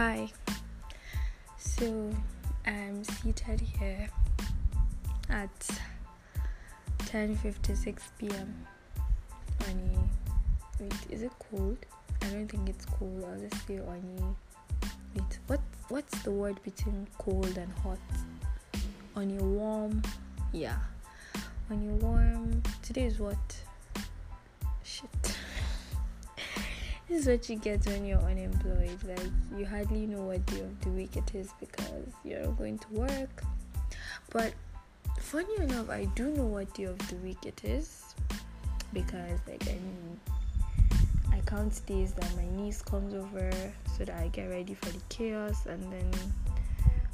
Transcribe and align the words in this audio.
Hi. 0.00 0.32
So 1.58 2.10
I'm 2.64 3.04
seated 3.04 3.60
here 3.60 4.08
at 5.28 5.60
10:56 7.00 8.00
p.m. 8.16 8.66
a 9.60 10.82
wait, 10.82 10.94
is 11.10 11.20
it 11.20 11.32
cold? 11.50 11.76
I 12.22 12.30
don't 12.30 12.48
think 12.48 12.70
it's 12.70 12.86
cold. 12.86 13.26
I'll 13.28 13.40
just 13.46 13.66
say 13.66 13.78
on 13.80 14.00
a 14.16 15.18
wait. 15.18 15.38
What 15.48 15.60
what's 15.90 16.22
the 16.22 16.30
word 16.30 16.62
between 16.62 17.06
cold 17.18 17.58
and 17.58 17.70
hot? 17.82 17.98
On 19.16 19.30
a 19.38 19.44
warm, 19.44 20.00
yeah. 20.54 20.78
On 21.70 21.76
a 21.76 21.92
warm. 22.06 22.62
Today 22.82 23.04
is 23.04 23.18
what? 23.18 23.44
This 27.10 27.22
is 27.22 27.26
what 27.26 27.48
you 27.50 27.56
get 27.56 27.84
when 27.86 28.04
you're 28.04 28.20
unemployed. 28.20 28.96
Like 29.04 29.58
you 29.58 29.66
hardly 29.66 30.06
know 30.06 30.22
what 30.22 30.46
day 30.46 30.60
of 30.60 30.80
the 30.82 30.90
week 30.90 31.16
it 31.16 31.34
is 31.34 31.50
because 31.58 32.06
you're 32.24 32.44
not 32.44 32.56
going 32.56 32.78
to 32.78 32.88
work. 32.92 33.42
But 34.30 34.52
funny 35.18 35.56
enough, 35.56 35.90
I 35.90 36.04
do 36.14 36.30
know 36.30 36.46
what 36.46 36.72
day 36.72 36.84
of 36.84 36.96
the 37.08 37.16
week 37.16 37.44
it 37.44 37.62
is 37.64 38.14
because 38.92 39.40
like 39.48 39.62
I 39.68 39.72
mean 39.72 40.20
I 41.32 41.40
count 41.46 41.84
days 41.86 42.12
that 42.12 42.36
my 42.36 42.46
niece 42.62 42.80
comes 42.80 43.12
over 43.12 43.50
so 43.98 44.04
that 44.04 44.16
I 44.16 44.28
get 44.28 44.48
ready 44.48 44.74
for 44.74 44.90
the 44.90 45.02
chaos 45.08 45.66
and 45.66 45.82
then 45.92 46.10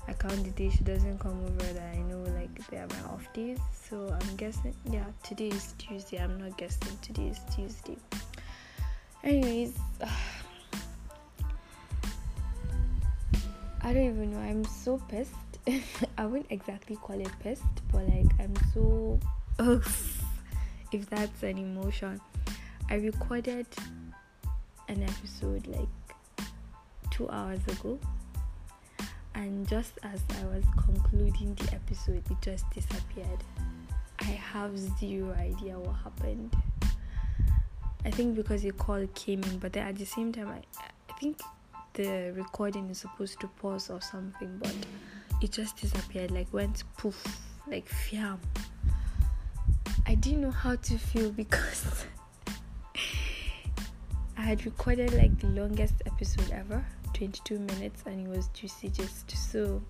I 0.06 0.12
count 0.12 0.44
the 0.44 0.50
days 0.50 0.74
she 0.74 0.84
doesn't 0.84 1.18
come 1.20 1.42
over 1.42 1.72
that 1.72 1.94
I 1.94 2.02
know 2.02 2.22
like 2.38 2.68
they 2.68 2.76
are 2.76 2.86
my 2.86 3.14
off 3.14 3.32
days. 3.32 3.60
So 3.72 4.14
I'm 4.20 4.36
guessing 4.36 4.74
yeah, 4.90 5.06
today 5.22 5.48
is 5.48 5.72
Tuesday. 5.78 6.18
I'm 6.18 6.38
not 6.38 6.58
guessing 6.58 6.98
today 7.00 7.28
is 7.28 7.40
Tuesday. 7.54 7.96
Anyways, 9.26 9.74
I 13.82 13.92
don't 13.92 14.06
even 14.06 14.30
know. 14.30 14.38
I'm 14.38 14.64
so 14.64 15.02
pissed. 15.08 15.32
I 16.18 16.26
wouldn't 16.26 16.46
exactly 16.50 16.94
call 16.94 17.20
it 17.20 17.32
pissed, 17.40 17.64
but 17.90 18.06
like 18.08 18.30
I'm 18.38 18.54
so 18.72 19.18
if 20.92 21.10
that's 21.10 21.42
an 21.42 21.58
emotion. 21.58 22.20
I 22.88 22.94
recorded 22.94 23.66
an 24.88 25.02
episode 25.02 25.66
like 25.66 25.88
two 27.10 27.28
hours 27.28 27.66
ago, 27.66 27.98
and 29.34 29.66
just 29.66 29.98
as 30.04 30.20
I 30.40 30.44
was 30.44 30.62
concluding 30.76 31.56
the 31.56 31.74
episode, 31.74 32.22
it 32.30 32.36
just 32.42 32.70
disappeared. 32.70 33.42
I 34.20 34.38
have 34.52 34.78
zero 34.78 35.34
idea 35.34 35.80
what 35.80 35.96
happened. 35.96 36.54
I 38.06 38.10
think 38.12 38.36
because 38.36 38.64
a 38.64 38.70
call 38.70 39.04
came 39.16 39.42
in, 39.42 39.58
but 39.58 39.72
then 39.72 39.88
at 39.88 39.96
the 39.96 40.06
same 40.06 40.30
time, 40.30 40.46
I, 40.46 40.62
I 41.10 41.18
think 41.18 41.40
the 41.94 42.32
recording 42.36 42.88
is 42.88 42.98
supposed 42.98 43.40
to 43.40 43.48
pause 43.48 43.90
or 43.90 44.00
something, 44.00 44.58
but 44.62 44.72
it 45.42 45.50
just 45.50 45.76
disappeared, 45.78 46.30
like 46.30 46.46
went 46.52 46.84
poof, 46.96 47.20
like 47.66 47.88
fiam. 47.88 48.38
I 50.06 50.14
didn't 50.14 50.42
know 50.42 50.52
how 50.52 50.76
to 50.76 50.98
feel 50.98 51.32
because 51.32 52.06
I 54.38 54.42
had 54.42 54.64
recorded 54.64 55.12
like 55.14 55.36
the 55.40 55.48
longest 55.48 55.94
episode 56.06 56.52
ever, 56.52 56.86
22 57.14 57.58
minutes, 57.58 58.04
and 58.06 58.24
it 58.24 58.30
was 58.30 58.46
juicy 58.54 58.88
just 58.88 59.28
so. 59.32 59.82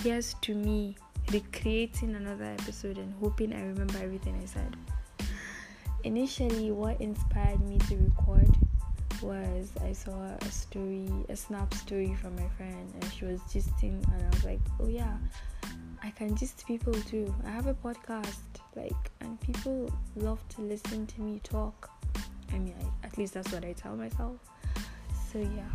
Here's 0.00 0.34
to 0.42 0.54
me 0.54 0.94
recreating 1.32 2.14
another 2.14 2.44
episode 2.44 2.98
and 2.98 3.12
hoping 3.20 3.52
I 3.52 3.62
remember 3.62 3.98
everything 3.98 4.38
I 4.40 4.46
said 4.46 4.76
initially 6.04 6.70
what 6.70 7.00
inspired 7.00 7.60
me 7.66 7.78
to 7.88 7.96
record 7.96 8.48
was 9.22 9.72
I 9.82 9.92
saw 9.92 10.12
a 10.40 10.50
story, 10.50 11.08
a 11.28 11.36
snap 11.36 11.72
story 11.72 12.14
from 12.20 12.36
my 12.36 12.48
friend, 12.56 12.92
and 12.94 13.12
she 13.12 13.24
was 13.24 13.40
gisting, 13.42 14.06
and 14.12 14.22
I 14.22 14.28
was 14.30 14.44
like, 14.44 14.60
oh 14.80 14.86
yeah, 14.86 15.16
I 16.02 16.10
can 16.10 16.36
gist 16.36 16.66
people 16.66 16.92
too. 16.92 17.34
I 17.46 17.50
have 17.50 17.66
a 17.66 17.74
podcast, 17.74 18.36
like, 18.76 19.10
and 19.20 19.40
people 19.40 19.90
love 20.16 20.40
to 20.50 20.60
listen 20.60 21.06
to 21.06 21.20
me 21.22 21.40
talk. 21.42 21.90
I 22.52 22.58
mean, 22.58 22.74
I, 22.80 23.06
at 23.06 23.16
least 23.16 23.34
that's 23.34 23.50
what 23.50 23.64
I 23.64 23.72
tell 23.72 23.96
myself. 23.96 24.36
So 25.32 25.38
yeah. 25.38 25.70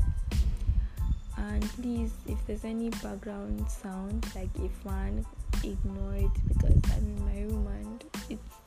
And 1.38 1.64
please, 1.72 2.12
if 2.28 2.38
there's 2.46 2.66
any 2.66 2.90
background 2.90 3.68
sound, 3.70 4.26
like 4.36 4.50
a 4.64 4.70
fan, 4.84 5.26
ignore 5.64 6.16
it 6.16 6.48
because 6.48 6.76
I'm 6.96 7.04
in 7.04 7.26
my 7.26 7.42
room 7.42 7.68
and 7.82 8.04
it's 8.30 8.59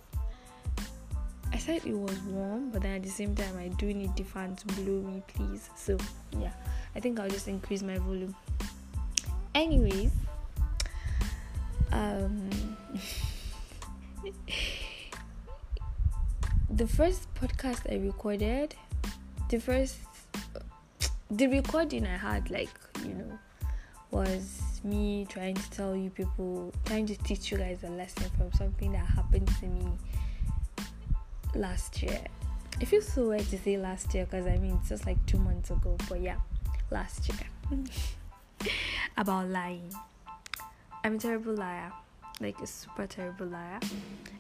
said 1.63 1.87
it 1.87 1.97
was 1.97 2.19
warm, 2.23 2.71
but 2.71 2.83
then 2.83 2.97
at 2.97 3.05
the 3.05 3.09
same 3.09 3.37
time, 3.37 3.57
I 3.57 3.69
do 3.69 3.95
need 3.95 4.17
the 4.17 4.25
fan 4.25 4.57
to 4.57 4.67
blow 4.75 5.01
me, 5.01 5.23
please. 5.29 5.71
So, 5.77 5.97
yeah, 6.37 6.51
I 6.97 7.01
think 7.01 7.21
I'll 7.21 7.31
just 7.31 7.47
increase 7.47 7.83
my 7.83 7.99
volume. 7.99 8.35
Anyways, 9.55 10.11
um, 11.93 12.51
the 16.71 16.89
first 16.89 17.33
podcast 17.35 17.89
I 17.93 18.05
recorded, 18.05 18.75
the 19.49 19.61
first, 19.61 19.99
the 21.31 21.47
recording 21.47 22.09
I 22.09 22.17
had, 22.17 22.51
like, 22.51 22.71
you 23.05 23.15
know, 23.15 23.39
was 24.11 24.63
me 24.83 25.29
trying 25.29 25.55
to 25.55 25.71
tell 25.71 25.95
you 25.95 26.11
people, 26.11 26.73
trying 26.87 27.07
to 27.07 27.15
teach 27.19 27.53
you 27.53 27.59
guys 27.59 27.85
a 27.85 27.91
lesson 27.91 28.29
from 28.37 28.53
something 28.55 28.91
that 28.93 29.07
happened 29.07 29.47
to 29.61 29.67
me 29.67 29.87
last 31.55 32.03
year. 32.03 32.21
It 32.81 32.87
feels 32.87 33.07
so 33.07 33.29
weird 33.29 33.49
to 33.51 33.59
say 33.59 33.77
last 33.77 34.15
year 34.15 34.25
because 34.25 34.47
I 34.47 34.57
mean 34.57 34.79
it's 34.81 34.89
just 34.89 35.07
like 35.07 35.25
two 35.27 35.39
months 35.39 35.71
ago, 35.71 35.97
but 36.09 36.21
yeah, 36.21 36.37
last 36.91 37.29
year. 37.29 37.39
About 39.17 39.49
lying. 39.49 39.93
I'm 41.05 41.17
a 41.17 41.19
terrible 41.19 41.55
liar. 41.55 41.93
Like 42.41 42.61
a 42.61 42.67
super 42.67 43.07
terrible 43.07 43.47
liar. 43.47 43.81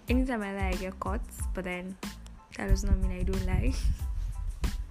Anytime 0.08 0.42
I 0.42 0.54
lie, 0.54 0.68
I 0.68 0.72
get 0.74 0.98
caught, 0.98 1.20
but 1.54 1.64
then 1.64 1.96
that 2.56 2.68
does 2.68 2.84
not 2.84 2.98
mean 2.98 3.20
I 3.20 3.22
don't 3.22 3.46
lie. 3.46 3.72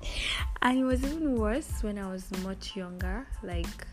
and 0.61 0.77
it 0.77 0.83
was 0.83 1.03
even 1.03 1.35
worse 1.35 1.81
when 1.81 1.97
I 1.97 2.09
was 2.09 2.29
much 2.43 2.75
younger. 2.75 3.27
Like, 3.43 3.87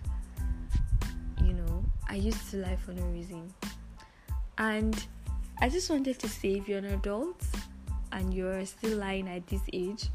you 1.43 1.55
know, 1.55 1.85
I 2.09 2.15
used 2.17 2.51
to 2.51 2.59
lie 2.59 2.77
for 2.77 2.93
no 2.93 3.03
reason. 3.05 3.53
And 4.59 5.07
I 5.61 5.69
just 5.69 5.91
wanted 5.91 6.19
to 6.21 6.29
say 6.29 6.55
if 6.55 6.69
you're 6.69 6.79
an 6.79 6.87
adult 6.87 7.43
and 8.19 8.35
you're 8.35 8.67
still 8.67 8.99
lying 8.99 9.29
at 9.29 9.47
this 9.47 9.63
age, 9.73 10.09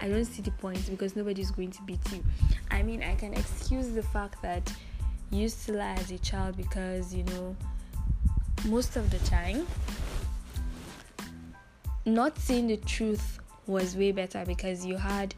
I 0.00 0.08
don't 0.08 0.26
see 0.26 0.42
the 0.42 0.50
point 0.52 0.88
because 0.90 1.16
nobody's 1.16 1.50
going 1.50 1.70
to 1.72 1.82
beat 1.82 2.00
you. 2.12 2.22
I 2.70 2.82
mean, 2.82 3.02
I 3.02 3.14
can 3.14 3.32
excuse 3.32 3.88
the 3.88 4.02
fact 4.02 4.40
that 4.42 4.70
you 5.30 5.40
used 5.40 5.64
to 5.66 5.72
lie 5.72 5.94
as 5.94 6.10
a 6.10 6.18
child 6.18 6.56
because 6.56 7.14
you 7.14 7.22
know 7.24 7.56
most 8.66 8.96
of 8.96 9.10
the 9.10 9.18
time 9.28 9.66
not 12.06 12.38
seeing 12.38 12.66
the 12.66 12.78
truth 12.78 13.38
was 13.66 13.94
way 13.96 14.10
better 14.10 14.44
because 14.46 14.86
you 14.86 14.96
had 14.96 15.34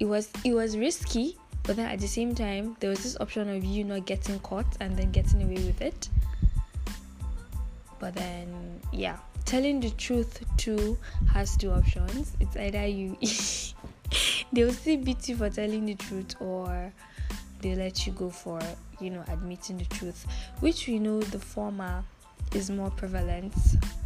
it 0.00 0.06
was 0.06 0.28
it 0.44 0.52
was 0.52 0.76
risky 0.76 1.38
but 1.62 1.76
then 1.76 1.88
at 1.88 2.00
the 2.00 2.08
same 2.08 2.34
time 2.34 2.76
there 2.80 2.90
was 2.90 3.02
this 3.04 3.16
option 3.20 3.48
of 3.48 3.64
you 3.64 3.84
not 3.84 4.04
getting 4.06 4.38
caught 4.40 4.66
and 4.80 4.96
then 4.96 5.12
getting 5.12 5.42
away 5.42 5.64
with 5.64 5.80
it 5.80 6.08
but 8.00 8.12
then 8.14 8.80
yeah 8.92 9.16
telling 9.52 9.80
the 9.80 9.90
truth 9.90 10.42
too 10.56 10.96
has 11.30 11.58
two 11.58 11.70
options. 11.70 12.34
It's 12.40 12.56
either 12.56 12.86
you 12.86 13.18
they'll 14.54 14.72
still 14.72 14.96
beat 14.96 15.28
you 15.28 15.36
for 15.36 15.50
telling 15.50 15.84
the 15.84 15.94
truth 15.94 16.36
or 16.40 16.90
they 17.60 17.74
let 17.74 18.06
you 18.06 18.14
go 18.14 18.30
for 18.30 18.58
you 18.98 19.10
know 19.10 19.22
admitting 19.28 19.76
the 19.76 19.84
truth 19.84 20.26
which 20.60 20.86
we 20.86 20.98
know 20.98 21.20
the 21.20 21.38
former 21.38 22.02
is 22.54 22.70
more 22.70 22.88
prevalent. 22.92 23.52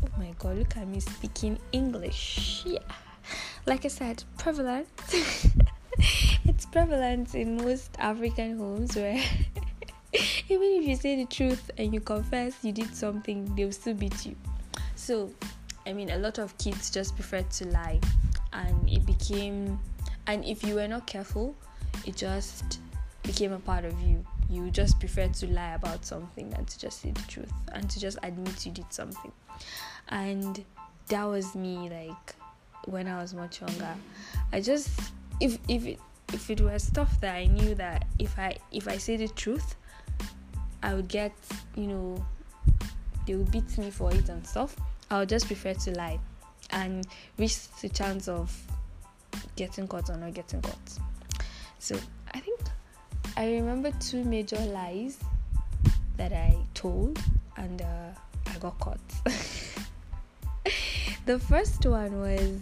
Oh 0.02 0.18
my 0.18 0.34
god 0.36 0.56
look 0.56 0.76
at 0.76 0.88
me 0.88 0.98
speaking 0.98 1.60
english. 1.70 2.64
Yeah. 2.66 2.80
Like 3.66 3.84
i 3.84 3.88
said 3.88 4.24
prevalent. 4.38 4.88
It's 6.44 6.66
prevalent 6.66 7.36
in 7.36 7.56
most 7.56 7.90
african 8.00 8.58
homes 8.58 8.96
where 8.96 9.14
even 10.48 10.68
if 10.78 10.88
you 10.88 10.96
say 10.96 11.14
the 11.14 11.26
truth 11.26 11.70
and 11.78 11.94
you 11.94 12.00
confess 12.00 12.52
you 12.62 12.72
did 12.72 12.92
something 12.96 13.54
they'll 13.54 13.70
still 13.70 13.94
beat 13.94 14.26
you 14.26 14.34
so, 15.06 15.30
I 15.86 15.92
mean, 15.92 16.10
a 16.10 16.18
lot 16.18 16.38
of 16.38 16.58
kids 16.58 16.90
just 16.90 17.14
prefer 17.14 17.42
to 17.42 17.66
lie, 17.68 18.00
and 18.52 18.90
it 18.90 19.06
became, 19.06 19.78
and 20.26 20.44
if 20.44 20.64
you 20.64 20.74
were 20.74 20.88
not 20.88 21.06
careful, 21.06 21.54
it 22.04 22.16
just 22.16 22.80
became 23.22 23.52
a 23.52 23.60
part 23.60 23.84
of 23.84 23.98
you. 24.00 24.24
You 24.50 24.68
just 24.72 24.98
prefer 24.98 25.28
to 25.28 25.46
lie 25.46 25.74
about 25.74 26.04
something 26.04 26.50
than 26.50 26.64
to 26.64 26.78
just 26.80 27.02
say 27.02 27.12
the 27.12 27.22
truth 27.22 27.52
and 27.72 27.88
to 27.88 28.00
just 28.00 28.18
admit 28.24 28.66
you 28.66 28.72
did 28.72 28.92
something. 28.92 29.30
And 30.08 30.64
that 31.06 31.24
was 31.24 31.54
me, 31.54 31.88
like 31.88 32.34
when 32.86 33.06
I 33.06 33.22
was 33.22 33.32
much 33.32 33.60
younger. 33.60 33.94
I 34.52 34.60
just, 34.60 34.88
if 35.40 35.58
if 35.68 35.86
it, 35.86 36.00
if 36.32 36.50
it 36.50 36.60
were 36.60 36.78
stuff 36.80 37.20
that 37.20 37.36
I 37.36 37.46
knew 37.46 37.76
that 37.76 38.06
if 38.18 38.36
I 38.40 38.56
if 38.72 38.88
I 38.88 38.98
say 38.98 39.16
the 39.16 39.28
truth, 39.28 39.76
I 40.82 40.94
would 40.94 41.06
get, 41.06 41.32
you 41.76 41.86
know, 41.86 42.26
they 43.24 43.36
would 43.36 43.52
beat 43.52 43.78
me 43.78 43.90
for 43.92 44.12
it 44.12 44.28
and 44.28 44.44
stuff. 44.44 44.76
I 45.10 45.18
would 45.20 45.28
just 45.28 45.46
prefer 45.46 45.74
to 45.74 45.90
lie 45.92 46.18
and 46.70 47.06
risk 47.38 47.80
the 47.80 47.88
chance 47.88 48.28
of 48.28 48.52
getting 49.54 49.86
caught 49.86 50.10
or 50.10 50.16
not 50.16 50.34
getting 50.34 50.60
caught. 50.62 50.98
So 51.78 51.96
I 52.34 52.40
think 52.40 52.60
I 53.36 53.52
remember 53.52 53.92
two 54.00 54.24
major 54.24 54.58
lies 54.58 55.18
that 56.16 56.32
I 56.32 56.56
told, 56.74 57.18
and 57.56 57.82
uh, 57.82 58.10
I 58.46 58.58
got 58.58 58.78
caught. 58.80 58.98
the 61.26 61.38
first 61.38 61.84
one 61.84 62.20
was 62.20 62.58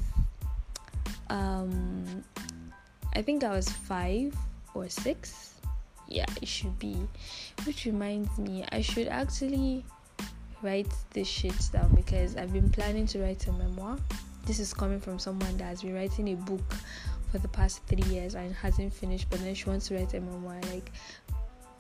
um, 1.30 2.24
I 3.14 3.22
think 3.22 3.44
I 3.44 3.50
was 3.50 3.68
five 3.68 4.34
or 4.74 4.88
six. 4.88 5.54
Yeah, 6.08 6.26
it 6.42 6.48
should 6.48 6.78
be. 6.78 6.96
Which 7.64 7.86
reminds 7.86 8.36
me, 8.38 8.64
I 8.70 8.80
should 8.82 9.08
actually 9.08 9.84
write 10.64 10.92
this 11.12 11.28
shit 11.28 11.54
down 11.72 11.94
because 11.94 12.36
I've 12.36 12.52
been 12.52 12.70
planning 12.70 13.06
to 13.08 13.22
write 13.22 13.46
a 13.46 13.52
memoir. 13.52 13.98
This 14.46 14.58
is 14.58 14.72
coming 14.72 14.98
from 14.98 15.18
someone 15.18 15.56
that 15.58 15.64
has 15.64 15.82
been 15.82 15.94
writing 15.94 16.30
a 16.30 16.36
book 16.36 16.74
for 17.30 17.38
the 17.38 17.48
past 17.48 17.82
three 17.86 18.02
years 18.12 18.34
and 18.34 18.54
hasn't 18.54 18.92
finished, 18.92 19.28
but 19.30 19.40
then 19.40 19.54
she 19.54 19.68
wants 19.68 19.88
to 19.88 19.96
write 19.96 20.14
a 20.14 20.20
memoir. 20.20 20.58
Like, 20.72 20.90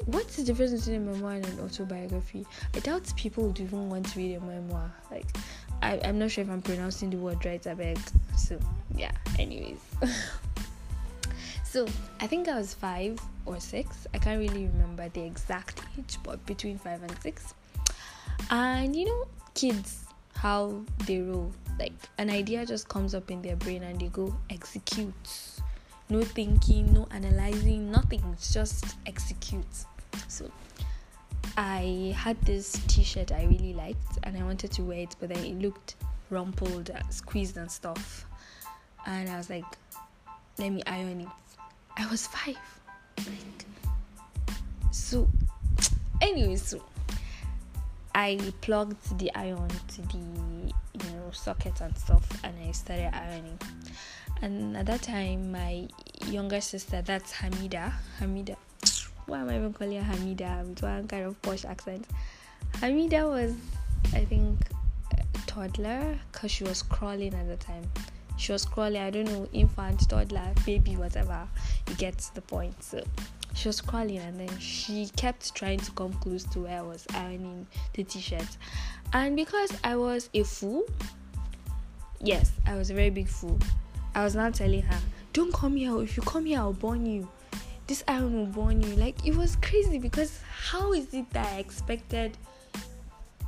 what's 0.06 0.36
the 0.36 0.44
difference 0.44 0.72
between 0.72 0.96
a 0.96 1.12
memoir 1.12 1.32
and 1.32 1.46
an 1.46 1.60
autobiography? 1.60 2.46
I 2.74 2.80
doubt 2.80 3.12
people 3.16 3.46
would 3.46 3.60
even 3.60 3.88
want 3.88 4.06
to 4.10 4.18
read 4.18 4.36
a 4.36 4.40
memoir. 4.40 4.92
Like, 5.10 5.26
I, 5.82 5.96
am 5.96 6.18
not 6.18 6.30
sure 6.30 6.44
if 6.44 6.50
I'm 6.50 6.62
pronouncing 6.62 7.10
the 7.10 7.16
word 7.16 7.44
right, 7.44 7.66
I 7.66 7.74
beg. 7.74 7.98
So, 8.36 8.58
yeah, 8.94 9.12
anyways. 9.38 9.80
so, 11.64 11.86
I 12.20 12.26
think 12.26 12.48
I 12.48 12.56
was 12.56 12.74
five 12.74 13.18
or 13.46 13.60
six. 13.60 14.06
I 14.12 14.18
can't 14.18 14.38
really 14.38 14.66
remember 14.66 15.08
the 15.08 15.22
exact 15.22 15.80
age, 15.98 16.18
but 16.22 16.44
between 16.46 16.78
five 16.78 17.02
and 17.02 17.16
six. 17.22 17.54
And 18.50 18.94
you 18.94 19.06
know, 19.06 19.26
kids, 19.54 20.04
how 20.34 20.82
they 21.06 21.20
roll. 21.20 21.52
Like, 21.78 21.92
an 22.18 22.30
idea 22.30 22.64
just 22.64 22.88
comes 22.88 23.14
up 23.14 23.30
in 23.30 23.42
their 23.42 23.56
brain 23.56 23.82
and 23.82 24.00
they 24.00 24.08
go 24.08 24.34
execute. 24.50 25.14
No 26.08 26.22
thinking, 26.22 26.92
no 26.92 27.08
analyzing, 27.10 27.90
nothing. 27.90 28.22
It's 28.32 28.52
just 28.52 28.96
execute. 29.06 29.64
So, 30.28 30.50
I 31.56 32.14
had 32.16 32.40
this 32.42 32.72
t-shirt 32.88 33.32
I 33.32 33.44
really 33.44 33.74
liked 33.74 34.18
and 34.22 34.36
I 34.36 34.42
wanted 34.42 34.70
to 34.72 34.82
wear 34.82 34.98
it, 34.98 35.16
but 35.18 35.30
then 35.30 35.44
it 35.44 35.58
looked 35.60 35.96
rumpled, 36.30 36.90
uh, 36.90 37.08
squeezed 37.10 37.56
and 37.56 37.70
stuff. 37.70 38.26
And 39.06 39.28
I 39.28 39.36
was 39.36 39.50
like, 39.50 39.64
let 40.58 40.70
me 40.70 40.82
iron 40.86 41.22
it. 41.22 41.28
I 41.96 42.06
was 42.10 42.26
five. 42.26 42.56
Like 43.18 43.64
so 44.90 45.28
anyway, 46.20 46.56
so 46.56 46.82
I 48.14 48.38
plugged 48.60 49.18
the 49.18 49.34
iron 49.34 49.68
to 49.68 50.02
the 50.02 50.18
you 50.18 51.10
know 51.12 51.30
socket 51.32 51.80
and 51.80 51.96
stuff 51.98 52.26
and 52.44 52.54
I 52.66 52.72
started 52.72 53.14
ironing. 53.14 53.58
And 54.42 54.76
at 54.76 54.86
that 54.86 55.02
time 55.02 55.52
my 55.52 55.88
younger 56.26 56.60
sister, 56.60 57.02
that's 57.02 57.32
Hamida, 57.32 57.92
Hamida 58.20 58.56
why 59.26 59.40
am 59.40 59.48
I 59.48 59.56
even 59.56 59.72
calling 59.72 60.02
her 60.02 60.14
Hamida 60.14 60.66
with 60.66 60.82
one 60.82 61.08
kind 61.08 61.24
of 61.24 61.40
posh 61.42 61.64
accent? 61.64 62.06
Hamida 62.74 63.28
was, 63.28 63.54
I 64.12 64.24
think, 64.24 64.58
a 65.12 65.46
toddler 65.46 66.18
because 66.30 66.50
she 66.50 66.64
was 66.64 66.82
crawling 66.82 67.34
at 67.34 67.48
the 67.48 67.56
time. 67.56 67.84
She 68.36 68.52
was 68.52 68.64
crawling, 68.64 69.00
I 69.00 69.10
don't 69.10 69.24
know, 69.24 69.48
infant, 69.52 70.08
toddler, 70.08 70.52
baby, 70.66 70.96
whatever. 70.96 71.48
You 71.88 71.94
get 71.94 72.18
the 72.34 72.42
point. 72.42 72.82
So 72.82 73.02
she 73.54 73.68
was 73.68 73.80
crawling 73.80 74.18
and 74.18 74.38
then 74.38 74.58
she 74.58 75.08
kept 75.16 75.54
trying 75.54 75.78
to 75.80 75.90
come 75.92 76.12
close 76.14 76.44
to 76.44 76.60
where 76.60 76.78
I 76.78 76.82
was 76.82 77.06
ironing 77.14 77.66
the 77.94 78.04
t 78.04 78.20
shirt. 78.20 78.56
And 79.12 79.36
because 79.36 79.70
I 79.84 79.96
was 79.96 80.28
a 80.34 80.42
fool, 80.42 80.84
yes, 82.20 82.52
I 82.66 82.74
was 82.76 82.90
a 82.90 82.94
very 82.94 83.10
big 83.10 83.28
fool. 83.28 83.58
I 84.14 84.24
was 84.24 84.34
now 84.34 84.50
telling 84.50 84.82
her, 84.82 84.98
Don't 85.32 85.52
come 85.52 85.76
here. 85.76 86.00
If 86.02 86.16
you 86.16 86.22
come 86.22 86.46
here, 86.46 86.58
I'll 86.58 86.72
burn 86.72 87.06
you 87.06 87.28
this 87.86 88.02
iron 88.08 88.34
will 88.34 88.64
burn 88.64 88.82
you. 88.82 88.94
Like 88.96 89.26
it 89.26 89.36
was 89.36 89.56
crazy 89.56 89.98
because 89.98 90.40
how 90.48 90.92
is 90.92 91.12
it 91.14 91.28
that 91.30 91.46
I 91.46 91.58
expected 91.58 92.36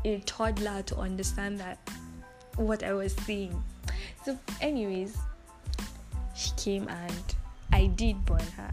a 0.04 0.18
toddler 0.20 0.82
to 0.82 0.96
understand 0.96 1.58
that 1.60 1.78
what 2.56 2.82
I 2.82 2.92
was 2.92 3.14
saying? 3.14 3.62
So, 4.24 4.38
anyways, 4.60 5.16
she 6.34 6.50
came 6.56 6.88
and 6.88 7.34
I 7.72 7.86
did 7.86 8.24
burn 8.24 8.46
her. 8.56 8.70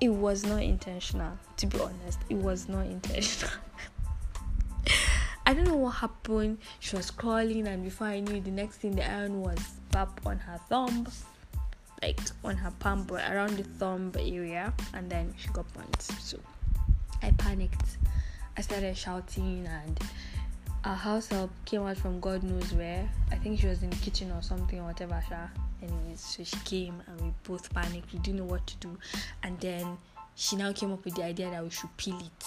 It 0.00 0.08
was 0.08 0.44
not 0.44 0.62
intentional, 0.62 1.32
to 1.58 1.66
be 1.66 1.78
honest. 1.78 2.18
It 2.28 2.36
was 2.36 2.68
not 2.68 2.86
intentional. 2.86 3.52
I 5.46 5.54
don't 5.54 5.64
know 5.64 5.76
what 5.76 5.90
happened. 5.90 6.58
She 6.78 6.96
was 6.96 7.10
crawling, 7.10 7.66
and 7.66 7.84
before 7.84 8.06
I 8.06 8.20
knew, 8.20 8.40
the 8.40 8.50
next 8.50 8.76
thing 8.76 8.96
the 8.96 9.08
iron 9.08 9.40
was 9.42 9.58
up 9.94 10.20
on 10.24 10.38
her 10.38 10.58
thumb 10.68 11.06
like 12.02 12.20
on 12.44 12.56
her 12.56 12.70
palm 12.78 13.04
but 13.04 13.20
around 13.30 13.56
the 13.56 13.64
thumb 13.64 14.12
area 14.18 14.72
and 14.94 15.10
then 15.10 15.34
she 15.36 15.48
got 15.48 15.70
burnt 15.74 16.00
so 16.00 16.38
i 17.22 17.30
panicked 17.32 17.98
i 18.56 18.60
started 18.60 18.96
shouting 18.96 19.66
and 19.66 20.00
our 20.84 20.96
house 20.96 21.28
help 21.28 21.50
came 21.64 21.82
out 21.82 21.96
from 21.96 22.20
god 22.20 22.42
knows 22.42 22.72
where. 22.72 23.08
I 23.30 23.36
think 23.36 23.60
she 23.60 23.66
was 23.66 23.82
in 23.82 23.90
the 23.90 23.96
kitchen 23.96 24.30
or 24.32 24.42
something 24.42 24.78
or 24.80 24.86
whatever 24.86 25.22
anyways 25.82 26.20
so 26.20 26.44
she 26.44 26.56
came 26.64 27.02
and 27.06 27.20
we 27.20 27.32
both 27.44 27.72
panicked. 27.72 28.12
We 28.12 28.18
didn't 28.20 28.40
know 28.40 28.44
what 28.44 28.66
to 28.66 28.76
do. 28.76 28.98
And 29.42 29.58
then 29.60 29.96
she 30.34 30.56
now 30.56 30.72
came 30.72 30.92
up 30.92 31.04
with 31.04 31.14
the 31.14 31.24
idea 31.24 31.50
that 31.50 31.62
we 31.62 31.70
should 31.70 31.94
peel 31.96 32.18
it. 32.18 32.46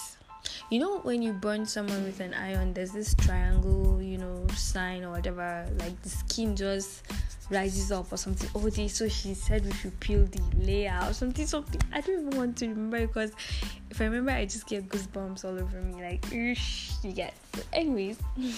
You 0.70 0.80
know 0.80 1.00
when 1.00 1.22
you 1.22 1.34
burn 1.34 1.66
someone 1.66 2.04
with 2.04 2.20
an 2.20 2.34
iron 2.34 2.74
there's 2.74 2.92
this 2.92 3.14
triangle 3.16 4.02
you 4.02 4.18
know 4.18 4.46
sign 4.56 5.04
or 5.04 5.12
whatever 5.12 5.66
like 5.80 6.00
the 6.02 6.10
skin 6.10 6.56
just 6.56 7.04
rises 7.50 7.92
up 7.92 8.12
or 8.12 8.18
something. 8.18 8.50
Oh 8.56 8.70
day 8.70 8.88
so 8.88 9.08
she 9.08 9.34
said 9.34 9.66
we 9.66 9.72
should 9.74 10.00
peel 10.00 10.26
the 10.26 10.42
layer 10.66 11.00
or 11.08 11.14
something 11.14 11.46
something. 11.46 11.82
I 11.92 12.02
don't 12.02 12.28
even 12.28 12.38
want 12.38 12.58
to 12.58 12.68
remember 12.68 13.06
because 13.06 13.32
if 13.90 14.02
i 14.02 14.06
remember 14.06 14.32
i 14.32 14.46
just 14.46 14.68
get 14.68 14.88
goosebumps 14.90 15.46
all 15.46 15.60
over 15.60 15.82
me. 15.82 16.02
Like 16.02 16.22
Oosh, 16.32 17.04
you 17.04 17.28
so 17.56 17.62
anyways. 17.74 18.18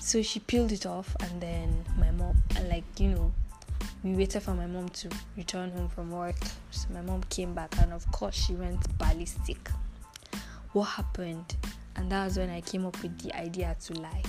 So 0.00 0.22
she 0.22 0.40
peeled 0.40 0.72
it 0.72 0.86
off 0.86 1.14
and 1.20 1.38
then 1.38 1.84
my 1.98 2.10
mom 2.12 2.34
like 2.70 2.84
you 2.98 3.08
know 3.08 3.32
we 4.02 4.14
waited 4.14 4.42
for 4.42 4.54
my 4.54 4.66
mom 4.66 4.88
to 4.90 5.10
return 5.36 5.70
home 5.70 5.88
from 5.90 6.10
work. 6.10 6.36
So 6.70 6.88
my 6.94 7.02
mom 7.02 7.24
came 7.24 7.52
back 7.52 7.76
and 7.78 7.92
of 7.92 8.10
course 8.10 8.34
she 8.34 8.54
went 8.54 8.96
ballistic. 8.96 9.68
What 10.72 10.84
happened? 10.84 11.56
And 11.96 12.10
that 12.10 12.24
was 12.24 12.38
when 12.38 12.48
i 12.48 12.62
came 12.62 12.86
up 12.86 13.02
with 13.02 13.18
the 13.18 13.36
idea 13.36 13.76
to 13.84 14.00
lie. 14.00 14.22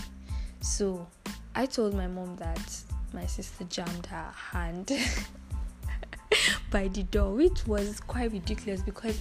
So 0.60 1.08
I 1.60 1.66
told 1.66 1.94
my 1.94 2.08
mom 2.08 2.38
that 2.38 2.82
my 3.12 3.26
sister 3.26 3.66
jammed 3.66 4.06
her 4.06 4.32
hand 4.34 4.94
by 6.72 6.88
the 6.88 7.04
door, 7.04 7.34
which 7.34 7.68
was 7.68 8.00
quite 8.00 8.32
ridiculous 8.32 8.82
because 8.82 9.20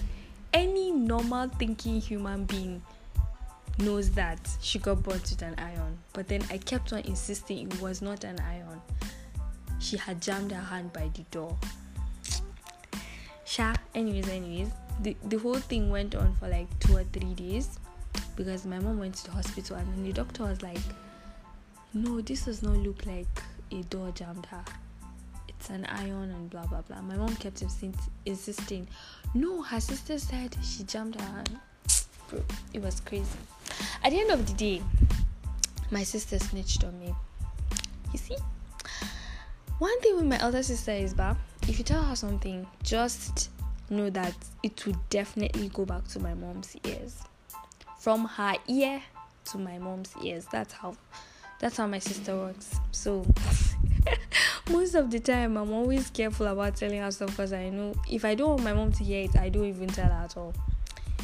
any 0.53 0.89
normal 0.89 1.49
thinking 1.49 1.99
human 1.99 2.45
being 2.45 2.81
knows 3.79 4.11
that 4.11 4.39
she 4.61 4.79
got 4.79 5.03
burnt 5.03 5.29
with 5.29 5.41
an 5.41 5.55
iron. 5.57 5.97
But 6.13 6.29
then 6.29 6.41
I 6.49 6.59
kept 6.59 6.93
on 6.93 6.99
insisting 6.99 7.69
it 7.69 7.81
was 7.81 8.01
not 8.01 8.23
an 8.23 8.39
iron. 8.39 8.81
She 9.79 9.97
had 9.97 10.21
jammed 10.21 10.53
her 10.53 10.63
hand 10.63 10.93
by 10.93 11.09
the 11.13 11.23
door. 11.31 11.57
Sha, 13.43 13.75
anyways, 13.93 14.29
anyways, 14.29 14.69
the, 15.01 15.17
the 15.25 15.39
whole 15.39 15.59
thing 15.59 15.89
went 15.89 16.15
on 16.15 16.33
for 16.35 16.47
like 16.47 16.67
two 16.79 16.95
or 16.95 17.03
three 17.03 17.33
days 17.33 17.79
because 18.37 18.65
my 18.65 18.79
mom 18.79 18.97
went 18.97 19.15
to 19.15 19.25
the 19.25 19.31
hospital 19.31 19.75
and 19.75 19.85
then 19.91 20.05
the 20.05 20.13
doctor 20.13 20.43
was 20.43 20.61
like, 20.61 20.79
no, 21.93 22.21
this 22.21 22.45
does 22.45 22.61
not 22.61 22.77
look 22.77 23.05
like 23.05 23.41
a 23.71 23.81
door 23.83 24.11
jammed 24.11 24.45
her. 24.47 24.63
It's 25.47 25.69
an 25.69 25.85
iron 25.85 26.31
and 26.31 26.49
blah 26.49 26.65
blah 26.67 26.81
blah. 26.81 27.01
My 27.01 27.15
mom 27.15 27.35
kept 27.35 27.63
insisting, 28.25 28.87
no, 29.33 29.61
her 29.61 29.79
sister 29.79 30.17
said 30.19 30.55
she 30.63 30.83
jammed 30.83 31.19
her 31.19 31.25
hand. 31.25 31.59
It 32.73 32.81
was 32.81 32.99
crazy. 32.99 33.25
At 34.03 34.11
the 34.11 34.19
end 34.19 34.29
of 34.29 34.45
the 34.45 34.53
day, 34.53 34.83
my 35.89 36.03
sister 36.03 36.37
snitched 36.37 36.83
on 36.83 36.99
me. 36.99 37.13
You 38.13 38.19
see? 38.19 38.37
One 39.79 39.99
thing 40.01 40.15
with 40.15 40.25
my 40.25 40.39
elder 40.39 40.61
sister 40.61 40.91
is 40.91 41.13
that 41.15 41.37
if 41.67 41.79
you 41.79 41.83
tell 41.83 42.03
her 42.03 42.15
something, 42.15 42.67
just 42.83 43.49
know 43.89 44.09
that 44.11 44.35
it 44.61 44.85
will 44.85 44.95
definitely 45.09 45.69
go 45.69 45.85
back 45.85 46.07
to 46.09 46.19
my 46.19 46.33
mom's 46.35 46.75
ears. 46.83 47.17
From 47.97 48.25
her 48.25 48.55
ear 48.67 49.01
to 49.45 49.57
my 49.57 49.77
mom's 49.79 50.13
ears. 50.23 50.45
That's 50.51 50.73
how 50.73 50.95
that's 51.59 51.77
how 51.77 51.87
my 51.87 51.99
sister 51.99 52.35
works. 52.35 52.79
So 52.91 53.25
most 54.71 54.95
of 54.95 55.11
the 55.11 55.19
time, 55.19 55.57
I'm 55.57 55.71
always 55.73 56.09
careful 56.09 56.47
about 56.47 56.77
telling 56.77 57.01
her 57.01 57.11
stuff 57.11 57.31
because 57.31 57.53
I 57.53 57.69
know 57.69 57.93
if 58.09 58.23
I 58.23 58.33
don't 58.35 58.49
want 58.49 58.63
my 58.63 58.73
mom 58.73 58.93
to 58.93 59.03
hear 59.03 59.25
it, 59.25 59.37
I 59.37 59.49
don't 59.49 59.65
even 59.65 59.87
tell 59.87 60.05
her 60.05 60.23
at 60.23 60.37
all. 60.37 60.53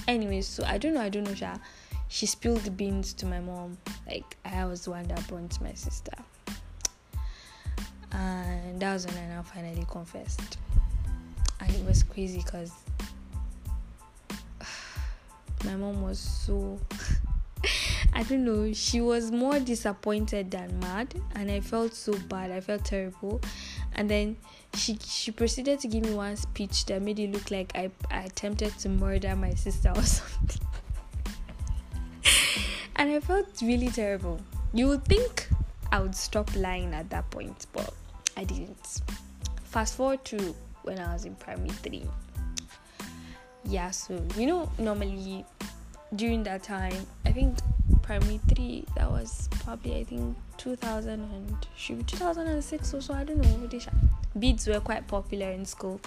Anyways, 0.08 0.46
so 0.48 0.63
I 0.65 0.77
don't 0.77 0.94
know, 0.94 1.01
I 1.01 1.10
don't 1.10 1.24
know, 1.24 1.34
Sha. 1.34 1.56
She 2.10 2.25
spilled 2.25 2.60
the 2.60 2.72
beans 2.72 3.13
to 3.13 3.25
my 3.25 3.39
mom. 3.39 3.77
Like 4.06 4.38
I 4.46 4.65
was 4.65 4.84
the 4.86 4.92
one 4.92 5.08
that 5.08 5.25
burnt 5.27 5.60
my 5.62 5.74
sister. 5.74 6.13
And 8.12 8.80
that 8.80 8.94
was 8.94 9.08
when 9.08 9.18
I 9.18 9.27
now 9.27 9.42
finally 9.42 9.86
confessed. 9.89 10.58
And 11.60 11.74
it 11.74 11.86
was 11.86 12.04
crazy 12.04 12.39
because 12.39 12.72
my 15.65 15.75
mom 15.75 16.01
was 16.01 16.20
so 16.20 16.80
I 18.15 18.24
don't 18.24 18.45
know, 18.45 18.72
she 18.72 19.01
was 19.01 19.29
more 19.29 19.60
disappointed 19.60 20.50
than 20.50 20.79
mad, 20.79 21.13
and 21.36 21.51
I 21.51 21.60
felt 21.60 21.93
so 21.93 22.13
bad. 22.29 22.50
I 22.50 22.62
felt 22.62 22.86
terrible. 22.86 23.41
And 23.93 24.10
then 24.10 24.38
she 24.74 24.98
she 25.05 25.31
proceeded 25.31 25.81
to 25.81 25.89
give 25.89 26.05
me 26.05 26.13
one 26.13 26.38
speech 26.38 26.86
that 26.86 27.01
made 27.01 27.19
it 27.19 27.34
look 27.34 27.51
like 27.51 27.74
I, 27.75 27.91
I 28.10 28.22
attempted 28.22 28.72
to 28.79 28.89
murder 28.89 29.36
my 29.36 29.53
sister 29.53 29.91
or 29.93 30.01
something. 30.01 30.62
and 32.95 33.12
I 33.12 33.19
felt 33.19 33.48
really 33.62 33.89
terrible. 33.89 34.39
You 34.74 34.88
would 34.88 35.03
think 35.03 35.50
I 35.91 36.00
would 36.00 36.15
stop 36.15 36.50
lying 36.55 36.93
at 36.93 37.10
that 37.10 37.29
point, 37.31 37.67
but 37.74 37.93
I 38.38 38.45
didn't. 38.45 39.01
Fast 39.65 39.95
forward 39.98 40.24
to 40.25 40.55
when 40.84 41.00
I 41.00 41.12
was 41.12 41.25
in 41.25 41.36
primary 41.36 41.69
three. 41.84 42.05
Yeah, 43.65 43.91
so 43.91 44.25
you 44.38 44.48
know, 44.48 44.72
normally 44.77 45.43
during 46.15 46.43
that 46.43 46.63
time, 46.63 47.05
I 47.25 47.34
think 47.34 47.57
primary 48.01 48.39
three, 48.54 48.86
that 48.96 49.10
was 49.10 49.50
probably 49.63 50.00
I 50.00 50.04
think 50.04 50.38
2000 50.58 51.13
and 51.13 51.68
should 51.75 51.98
be 52.00 52.04
2006 52.04 52.94
or 52.94 53.01
so. 53.01 53.13
I 53.13 53.24
don't 53.24 53.39
know. 53.39 53.70
Beads 54.38 54.68
were 54.68 54.80
quite 54.80 55.08
popular 55.08 55.51
in 55.51 55.65
school, 55.65 56.00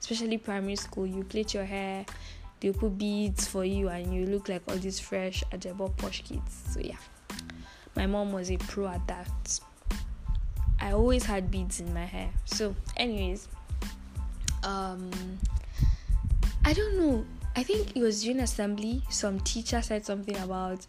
especially 0.00 0.38
primary 0.38 0.76
school. 0.76 1.06
You 1.06 1.24
plait 1.24 1.54
your 1.54 1.64
hair, 1.64 2.04
they 2.60 2.72
put 2.72 2.98
beads 2.98 3.46
for 3.46 3.64
you, 3.64 3.88
and 3.88 4.12
you 4.14 4.26
look 4.26 4.48
like 4.48 4.62
all 4.68 4.76
these 4.76 4.98
fresh 4.98 5.44
Ajabo 5.52 5.96
posh 5.96 6.22
kids. 6.22 6.62
So 6.70 6.80
yeah, 6.80 6.96
my 7.94 8.06
mom 8.06 8.32
was 8.32 8.50
a 8.50 8.56
pro 8.56 8.88
at 8.88 9.06
that. 9.06 9.60
I 10.80 10.92
always 10.92 11.24
had 11.24 11.50
beads 11.50 11.80
in 11.80 11.92
my 11.92 12.04
hair. 12.04 12.30
So, 12.44 12.74
anyways, 12.96 13.48
um, 14.62 15.10
I 16.64 16.72
don't 16.72 16.96
know. 16.96 17.24
I 17.56 17.62
think 17.64 17.96
it 17.96 18.00
was 18.00 18.22
during 18.22 18.40
assembly. 18.40 19.02
Some 19.10 19.40
teacher 19.40 19.82
said 19.82 20.06
something 20.06 20.36
about 20.36 20.86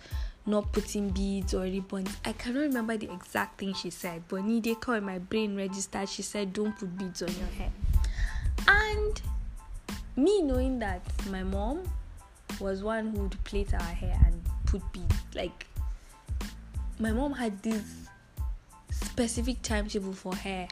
not 0.50 0.72
putting 0.72 1.10
beads 1.10 1.54
or 1.54 1.62
ribbons. 1.62 2.18
I 2.26 2.34
cannot 2.34 2.62
remember 2.62 2.98
the 2.98 3.12
exact 3.12 3.60
thing 3.60 3.74
she 3.74 3.90
said, 3.90 4.24
but 4.28 4.42
Nideka 4.42 4.98
in 4.98 5.06
my 5.06 5.20
brain 5.20 5.56
registered. 5.56 6.10
She 6.10 6.22
said, 6.24 6.54
"Don't 6.54 6.76
put 6.78 6.98
beads 6.98 7.22
on 7.22 7.30
your 7.30 7.48
hair." 7.48 7.72
And 8.68 9.22
me 10.16 10.42
knowing 10.42 10.80
that 10.80 11.02
my 11.30 11.44
mom 11.44 11.84
was 12.60 12.84
one 12.84 13.12
who 13.12 13.24
would 13.24 13.44
plait 13.44 13.74
our 13.74 13.82
hair 13.82 14.20
and 14.26 14.42
put 14.66 14.82
beads, 14.92 15.16
like 15.34 15.68
my 17.00 17.12
mom 17.12 17.34
had 17.34 17.62
this 17.64 17.84
specific 18.92 19.62
timetable 19.62 20.14
for 20.14 20.36
hair. 20.36 20.68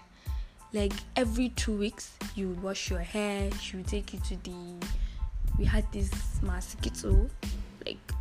Like 0.73 0.93
every 1.15 1.49
two 1.49 1.77
weeks, 1.77 2.11
you 2.35 2.49
would 2.49 2.61
wash 2.61 2.89
your 2.89 2.99
hair. 2.99 3.49
She 3.61 3.77
would 3.77 3.87
take 3.87 4.13
you 4.13 4.19
to 4.19 4.35
the. 4.43 4.85
We 5.57 5.65
had 5.65 5.89
this 5.91 6.11
mosquito, 6.41 7.29
like 7.85 8.11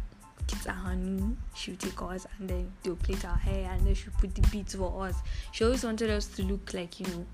honey. 0.54 1.36
She 1.54 1.72
would 1.72 1.80
take 1.80 2.00
us 2.02 2.26
and 2.38 2.48
then 2.48 2.72
they'll 2.82 2.96
plait 2.96 3.24
our 3.24 3.36
hair 3.36 3.70
and 3.70 3.86
then 3.86 3.94
she'll 3.94 4.12
put 4.18 4.34
the 4.34 4.42
beads 4.48 4.74
for 4.74 5.06
us. 5.06 5.16
She 5.52 5.64
always 5.64 5.84
wanted 5.84 6.10
us 6.10 6.26
to 6.28 6.42
look 6.42 6.72
like, 6.74 7.00
you 7.00 7.06
know, 7.06 7.26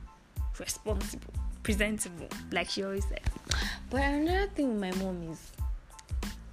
responsible, 0.58 1.32
presentable, 1.62 2.28
like 2.50 2.68
she 2.68 2.84
always 2.84 3.06
said. 3.06 3.22
But 3.90 4.02
another 4.02 4.48
thing 4.48 4.68
with 4.68 4.80
my 4.80 5.04
mom 5.04 5.22
is 5.30 5.52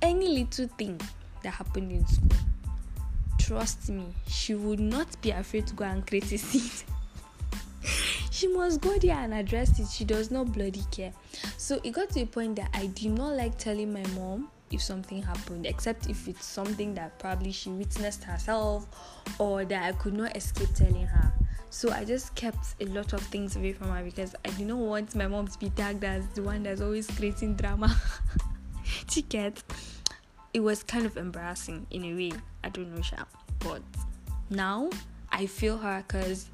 any 0.02 0.28
little 0.30 0.68
thing 0.78 1.00
that 1.44 1.52
happened 1.52 1.92
in 1.92 2.06
school, 2.08 2.30
trust 3.38 3.90
me, 3.90 4.06
she 4.28 4.56
would 4.56 4.80
not 4.80 5.22
be 5.22 5.32
afraid 5.32 5.68
to 5.68 5.74
go 5.76 5.86
and 5.86 6.06
criticize 6.06 6.42
scene. 6.42 6.88
she 8.32 8.48
must 8.48 8.82
go 8.82 8.98
there 9.00 9.16
and 9.16 9.34
address 9.34 9.80
it. 9.80 9.88
She 9.88 10.06
does 10.06 10.32
not 10.32 10.52
bloody 10.52 10.84
care. 10.92 11.14
So 11.58 11.80
it 11.84 11.92
got 11.92 12.10
to 12.12 12.22
a 12.22 12.26
point 12.26 12.56
that 12.58 12.70
I 12.74 12.88
did 12.88 13.12
not 13.12 13.34
like 13.36 13.58
telling 13.58 13.94
my 13.94 14.06
mom 14.16 14.50
if 14.74 14.82
something 14.82 15.22
happened, 15.22 15.66
except 15.66 16.10
if 16.10 16.28
it's 16.28 16.46
something 16.46 16.94
that 16.96 17.18
probably 17.20 17.52
she 17.52 17.70
witnessed 17.70 18.24
herself 18.24 18.88
or 19.40 19.66
that 19.66 19.84
I 19.84 19.92
could 19.98 20.14
not 20.14 20.36
escape 20.36 20.70
telling 20.76 21.06
her. 21.06 21.34
So 21.72 21.92
I 21.92 22.04
just 22.04 22.34
kept 22.36 22.76
a 22.82 22.86
lot 22.86 23.14
of 23.14 23.22
things 23.22 23.56
away 23.56 23.74
from 23.74 23.90
her 23.90 24.04
because 24.04 24.36
I 24.44 24.50
did 24.50 24.68
not 24.68 24.78
want 24.78 25.16
my 25.16 25.28
mom 25.28 25.48
to 25.48 25.60
be 25.60 25.70
tagged 25.70 26.04
as 26.04 26.28
the 26.30 26.42
one 26.42 26.64
that's 26.64 26.82
always 26.82 27.08
creating 27.08 27.56
drama. 27.56 27.96
Ticket. 29.08 29.64
It 30.54 30.62
was 30.62 30.82
kind 30.82 31.06
of 31.06 31.16
embarrassing 31.16 31.86
in 31.92 32.04
a 32.06 32.14
way. 32.16 32.32
I 32.64 32.70
don't 32.70 32.94
know, 32.96 33.02
Sha. 33.02 33.24
But 33.60 33.84
now 34.50 34.90
I 35.32 35.46
feel 35.46 35.78
her 35.78 36.04
because 36.08 36.48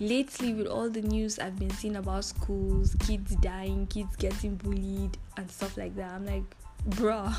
lately 0.00 0.54
with 0.54 0.66
all 0.66 0.88
the 0.88 1.02
news 1.02 1.38
I've 1.38 1.58
been 1.58 1.70
seeing 1.70 1.96
about 1.96 2.24
schools, 2.24 2.96
kids 3.00 3.36
dying, 3.36 3.86
kids 3.88 4.16
getting 4.16 4.56
bullied 4.56 5.18
and 5.36 5.50
stuff 5.50 5.76
like 5.76 5.94
that, 5.96 6.12
I'm 6.12 6.24
like, 6.24 6.56
bruh. 6.88 7.34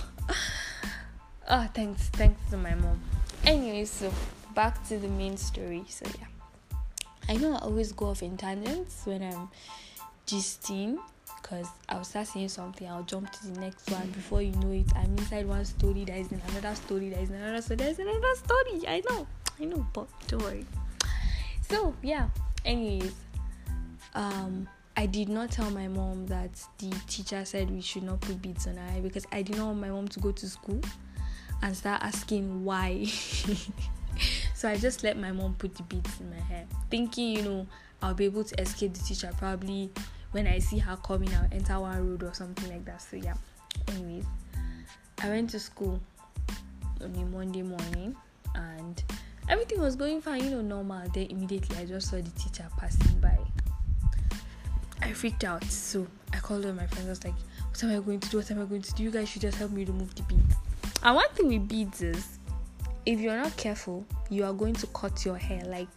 oh, 1.50 1.68
thanks, 1.74 2.10
thanks 2.10 2.50
to 2.52 2.58
my 2.58 2.76
mom. 2.76 3.00
Anyway, 3.46 3.86
so 3.86 4.12
back 4.54 4.86
to 4.88 4.98
the 4.98 5.08
main 5.08 5.38
story. 5.38 5.86
So 5.90 6.06
yeah, 6.20 6.78
I 7.30 7.38
know 7.38 7.54
I 7.54 7.60
always 7.60 7.92
go 7.92 8.08
off 8.08 8.24
in 8.24 8.38
tangents 8.38 9.06
when 9.06 9.24
I'm 9.24 9.50
gisting 10.26 10.98
because 11.42 11.68
I'll 11.88 12.04
start 12.04 12.28
saying 12.28 12.50
something, 12.50 12.88
I'll 12.88 13.04
jump 13.04 13.32
to 13.32 13.48
the 13.48 13.60
next 13.60 13.90
one. 13.90 14.08
Before 14.12 14.42
you 14.42 14.52
know 14.54 14.72
it, 14.72 14.86
I'm 14.96 15.18
inside 15.18 15.48
one 15.48 15.64
story, 15.64 16.04
there 16.04 16.18
is 16.18 16.32
another 16.32 16.76
story, 16.76 17.10
there 17.10 17.22
is 17.24 17.30
another 17.30 17.62
story, 17.62 17.78
there 17.78 17.90
is 17.90 18.00
another 18.00 18.36
story. 18.36 18.88
I 18.88 19.02
know, 19.10 19.28
I 19.60 19.66
know, 19.66 19.86
but 19.94 20.08
don't 20.28 20.42
worry. 20.42 20.66
So 21.70 21.96
yeah, 22.02 22.28
anyways, 22.66 23.14
um, 24.14 24.68
I 25.00 25.06
did 25.06 25.30
not 25.30 25.52
tell 25.52 25.70
my 25.70 25.88
mom 25.88 26.26
that 26.26 26.50
the 26.80 26.90
teacher 27.06 27.46
said 27.46 27.70
we 27.70 27.82
should 27.82 28.02
not 28.02 28.20
put 28.20 28.42
beads 28.42 28.66
on 28.66 28.80
eye 28.80 29.00
because 29.00 29.28
I 29.32 29.44
did 29.44 29.56
not 29.56 29.68
want 29.68 29.80
my 29.80 29.90
mom 29.90 30.08
to 30.08 30.20
go 30.20 30.32
to 30.32 30.50
school 30.50 30.82
and 31.62 31.78
start 31.78 32.02
asking 32.02 32.66
why. 32.66 33.06
so 34.56 34.68
I 34.68 34.76
just 34.76 35.04
let 35.04 35.16
my 35.16 35.32
mom 35.32 35.54
put 35.54 35.76
the 35.76 35.84
beads 35.84 36.20
in 36.20 36.32
my 36.32 36.40
hair, 36.40 36.66
thinking, 36.90 37.38
you 37.38 37.44
know, 37.44 37.68
I'll 38.02 38.16
be 38.16 38.26
able 38.26 38.44
to 38.44 38.60
escape 38.60 38.96
the 38.96 39.04
teacher. 39.04 39.30
Probably 39.38 39.92
when 40.32 40.48
I 40.48 40.58
see 40.58 40.80
her 40.80 40.98
coming, 40.98 41.30
I'll 41.36 41.48
enter 41.52 41.80
one 41.80 42.10
road 42.10 42.24
or 42.24 42.34
something 42.34 42.68
like 42.68 42.86
that. 42.86 43.00
So 43.04 43.18
yeah. 43.18 43.36
Anyways, 43.90 44.26
I 45.22 45.30
went 45.30 45.52
to 45.52 45.60
school 45.60 46.02
on 47.02 47.16
a 47.16 47.26
Monday 47.26 47.62
morning 47.62 48.16
and 48.56 49.04
everything 49.48 49.80
was 49.80 49.96
going 49.96 50.22
fine, 50.22 50.44
you 50.44 50.50
know, 50.50 50.62
normal. 50.62 51.08
Then 51.14 51.28
immediately 51.30 51.78
I 51.78 51.86
just 51.86 52.10
saw 52.10 52.16
the 52.16 52.32
teacher 52.32 52.68
passing 52.80 53.20
by 53.20 53.38
I 55.02 55.14
freaked 55.14 55.44
out. 55.44 55.64
So 55.66 56.08
I 56.34 56.38
called 56.38 56.66
all 56.66 56.74
my 56.74 56.88
friends. 56.88 57.08
I 57.08 57.10
was 57.10 57.24
like, 57.24 57.34
what 57.70 57.84
am 57.84 57.92
I 57.92 58.04
going 58.04 58.20
to 58.20 58.30
do? 58.30 58.38
What 58.38 58.52
am 58.52 58.62
I 58.62 58.66
going 58.66 58.82
to 58.82 58.94
do? 58.94 59.04
You 59.04 59.12
guys 59.12 59.30
should 59.30 59.42
just 59.42 59.58
help 59.58 59.72
me 59.72 59.86
remove 59.86 60.14
the 60.16 60.24
beads. 60.24 60.56
And 61.04 61.16
one 61.16 61.30
thing 61.30 61.48
with 61.48 61.68
beads 61.68 62.02
is 62.02 62.40
if 63.06 63.20
you're 63.20 63.38
not 63.38 63.56
careful, 63.56 64.06
you 64.30 64.44
are 64.44 64.54
going 64.54 64.74
to 64.76 64.88
cut 64.88 65.24
your 65.26 65.38
hair. 65.38 65.64
Like 65.66 65.88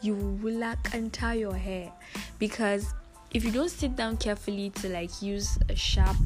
you 0.00 0.14
will 0.42 0.54
like 0.54 0.94
untie 0.94 1.34
your 1.34 1.54
hair. 1.54 1.92
Because 2.38 2.92
if 3.32 3.44
you 3.44 3.50
don't 3.50 3.70
sit 3.70 3.96
down 3.96 4.16
carefully 4.16 4.70
to 4.70 4.88
like 4.88 5.20
use 5.20 5.58
a 5.68 5.76
sharp, 5.76 6.16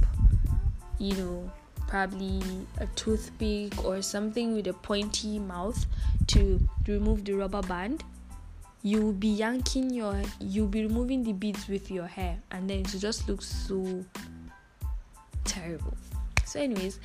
you 0.98 1.14
know, 1.16 1.50
probably 1.86 2.40
a 2.78 2.86
toothpick 2.94 3.84
or 3.84 4.00
something 4.02 4.54
with 4.54 4.68
a 4.68 4.72
pointy 4.72 5.38
mouth 5.38 5.86
to 6.28 6.60
remove 6.86 7.24
the 7.24 7.32
rubber 7.32 7.62
band, 7.62 8.04
you 8.82 9.02
will 9.02 9.12
be 9.12 9.28
yanking 9.28 9.90
your 9.90 10.22
you'll 10.40 10.66
be 10.66 10.82
removing 10.82 11.22
the 11.22 11.32
beads 11.32 11.68
with 11.68 11.90
your 11.90 12.06
hair 12.06 12.38
and 12.50 12.68
then 12.68 12.80
it 12.80 12.86
just 12.86 13.28
looks 13.28 13.46
so 13.46 14.04
terrible. 15.44 15.94
So 16.44 16.60
anyways 16.60 16.98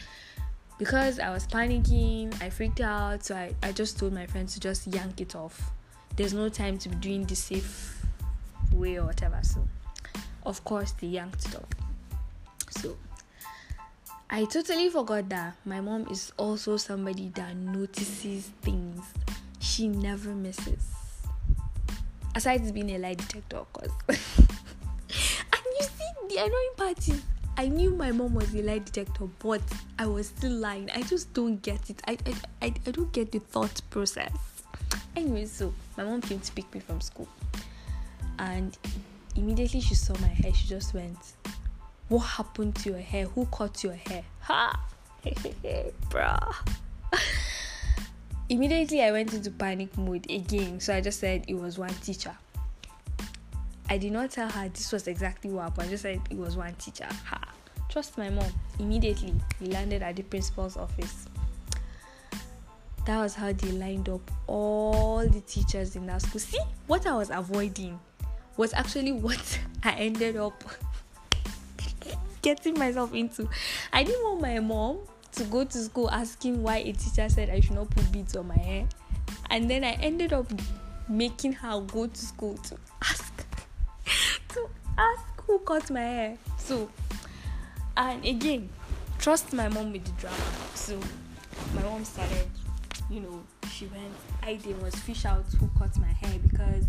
because 0.78 1.20
i 1.20 1.30
was 1.30 1.48
panicking 1.48 2.34
i 2.42 2.50
freaked 2.50 2.82
out 2.82 3.24
so 3.24 3.34
I, 3.34 3.56
I 3.64 3.72
just 3.72 3.98
told 3.98 4.12
my 4.12 4.26
friends 4.26 4.54
to 4.56 4.60
just 4.60 4.88
yank 4.88 5.22
it 5.22 5.36
off. 5.36 5.72
There's 6.16 6.34
no 6.34 6.50
time 6.50 6.78
to 6.80 6.90
be 6.90 6.96
doing 6.96 7.26
the 7.26 7.36
safe 7.36 8.02
way 8.72 8.98
or 8.98 9.06
whatever 9.06 9.40
so 9.42 9.68
of 10.46 10.64
course 10.64 10.92
they 10.94 11.08
yanked 11.08 11.46
it 11.46 11.56
off. 11.56 11.70
So 12.70 12.98
i 14.30 14.46
totally 14.46 14.90
forgot 14.90 15.30
that 15.30 15.56
my 15.66 15.82
mom 15.82 16.08
is 16.10 16.32
also 16.38 16.78
somebody 16.78 17.30
that 17.36 17.56
notices 17.56 18.52
things. 18.62 19.02
She 19.60 19.88
never 19.88 20.30
misses 20.30 21.05
aside 22.36 22.74
being 22.74 22.92
a 22.92 22.98
lie 22.98 23.16
detector, 23.16 23.58
of 23.58 23.74
course. 23.74 23.92
and 24.10 24.20
you 25.80 25.82
see, 25.82 26.28
the 26.30 26.38
annoying 26.38 26.74
part 26.78 27.08
is 27.08 27.22
I 27.58 27.70
knew 27.70 27.92
my 27.92 28.12
mom 28.12 28.36
was 28.36 28.54
a 28.54 28.62
lie 28.62 28.80
detector, 28.80 29.28
but 29.40 29.62
I 29.98 30.06
was 30.06 30.28
still 30.28 30.52
lying. 30.52 30.90
I 30.92 31.02
just 31.04 31.34
don't 31.34 31.62
get 31.62 31.90
it. 31.90 32.02
I, 32.08 32.18
I, 32.26 32.34
I, 32.66 32.74
I 32.86 32.92
don't 32.92 33.12
get 33.14 33.32
the 33.32 33.40
thought 33.40 33.82
process. 33.90 34.32
Anyway, 35.16 35.46
so 35.46 35.74
my 35.98 36.04
mom 36.04 36.22
came 36.22 36.42
to 36.42 36.52
pick 36.52 36.72
me 36.74 36.82
from 36.82 37.00
school. 37.00 37.30
And 38.40 38.78
immediately 39.38 39.80
she 39.80 39.96
saw 39.96 40.14
my 40.20 40.28
hair, 40.28 40.54
she 40.54 40.68
just 40.68 40.94
went, 40.94 41.18
What 42.10 42.20
happened 42.20 42.76
to 42.78 42.90
your 42.90 43.00
hair? 43.00 43.26
Who 43.28 43.46
cut 43.46 43.82
your 43.84 43.94
hair? 43.94 44.24
Ha! 44.42 44.78
Bruh 46.10 46.56
immediately 48.50 49.02
I 49.02 49.12
went 49.12 49.34
into 49.34 49.52
panic 49.52 49.98
mode 49.98 50.30
again. 50.30 50.80
So 50.80 50.96
I 50.96 51.02
just 51.02 51.20
said 51.20 51.46
it 51.48 51.56
was 51.56 51.78
one 51.78 51.94
teacher. 51.96 52.36
I 53.90 53.98
did 53.98 54.12
not 54.12 54.32
tell 54.32 54.50
her 54.50 54.70
this 54.70 54.92
was 54.92 55.08
exactly 55.08 55.52
what 55.52 55.64
happened. 55.64 55.88
I 55.88 55.90
just 55.92 56.04
said 56.04 56.22
it 56.30 56.38
was 56.38 56.58
one 56.58 56.74
teacher. 56.76 57.08
Ha. 57.26 57.40
Trust 57.90 58.18
my 58.18 58.30
mom. 58.30 58.52
Immediately, 58.80 59.34
we 59.62 59.68
landed 59.68 60.02
at 60.02 60.16
the 60.16 60.24
principal's 60.24 60.76
office. 60.76 61.28
That 63.06 63.20
was 63.20 63.36
how 63.36 63.54
they 63.54 63.72
lined 63.72 64.10
up 64.10 64.32
all 64.48 65.20
the 65.28 65.42
teachers 65.42 65.96
in 65.96 66.08
that 66.08 66.24
school. 66.24 66.40
See 66.40 66.60
what 66.88 67.06
I 67.06 67.16
was 67.16 67.30
avoiding. 67.30 68.00
was 68.58 68.74
actually 68.74 69.12
what 69.12 69.60
I 69.84 69.92
ended 69.92 70.36
up 70.38 70.64
getting 72.42 72.80
myself 72.80 73.14
into. 73.14 73.48
I 73.94 74.04
didn't 74.04 74.24
want 74.24 74.42
my 74.42 74.60
mom 74.60 75.00
to 75.36 75.44
go 75.46 75.64
to 75.64 75.78
school 75.78 76.10
asking 76.10 76.62
why 76.64 76.78
a 76.78 76.92
teacher 76.94 77.28
said 77.30 77.50
I 77.50 77.60
should 77.60 77.76
not 77.76 77.90
put 77.90 78.12
beads 78.12 78.36
on 78.36 78.48
my 78.48 78.58
hair. 78.58 78.88
And 79.50 79.70
then 79.70 79.84
I 79.84 79.94
ended 79.94 80.34
up 80.34 80.48
making 81.08 81.54
her 81.54 81.80
go 81.82 82.08
to 82.08 82.26
school 82.26 82.58
to 82.58 82.78
ask 83.02 83.46
to 84.50 84.70
ask 84.98 85.42
who 85.46 85.60
cut 85.60 85.90
my 85.90 86.00
hair. 86.00 86.38
So 86.58 86.90
and 87.98 88.26
again, 88.26 88.70
trust 89.20 89.54
my 89.54 89.70
mom 89.70 89.92
with 89.92 90.06
the 90.06 90.12
drama. 90.14 90.38
So 90.74 91.00
my 91.74 91.82
mom 91.84 92.04
started, 92.04 92.48
you 93.10 93.22
know, 93.22 93.44
she 93.72 93.86
went, 93.88 94.14
idea 94.44 94.76
was 94.78 94.96
fish 94.96 95.26
out 95.26 95.46
who 95.60 95.70
cut 95.80 95.98
my 95.98 96.08
hair 96.08 96.40
because 96.40 96.86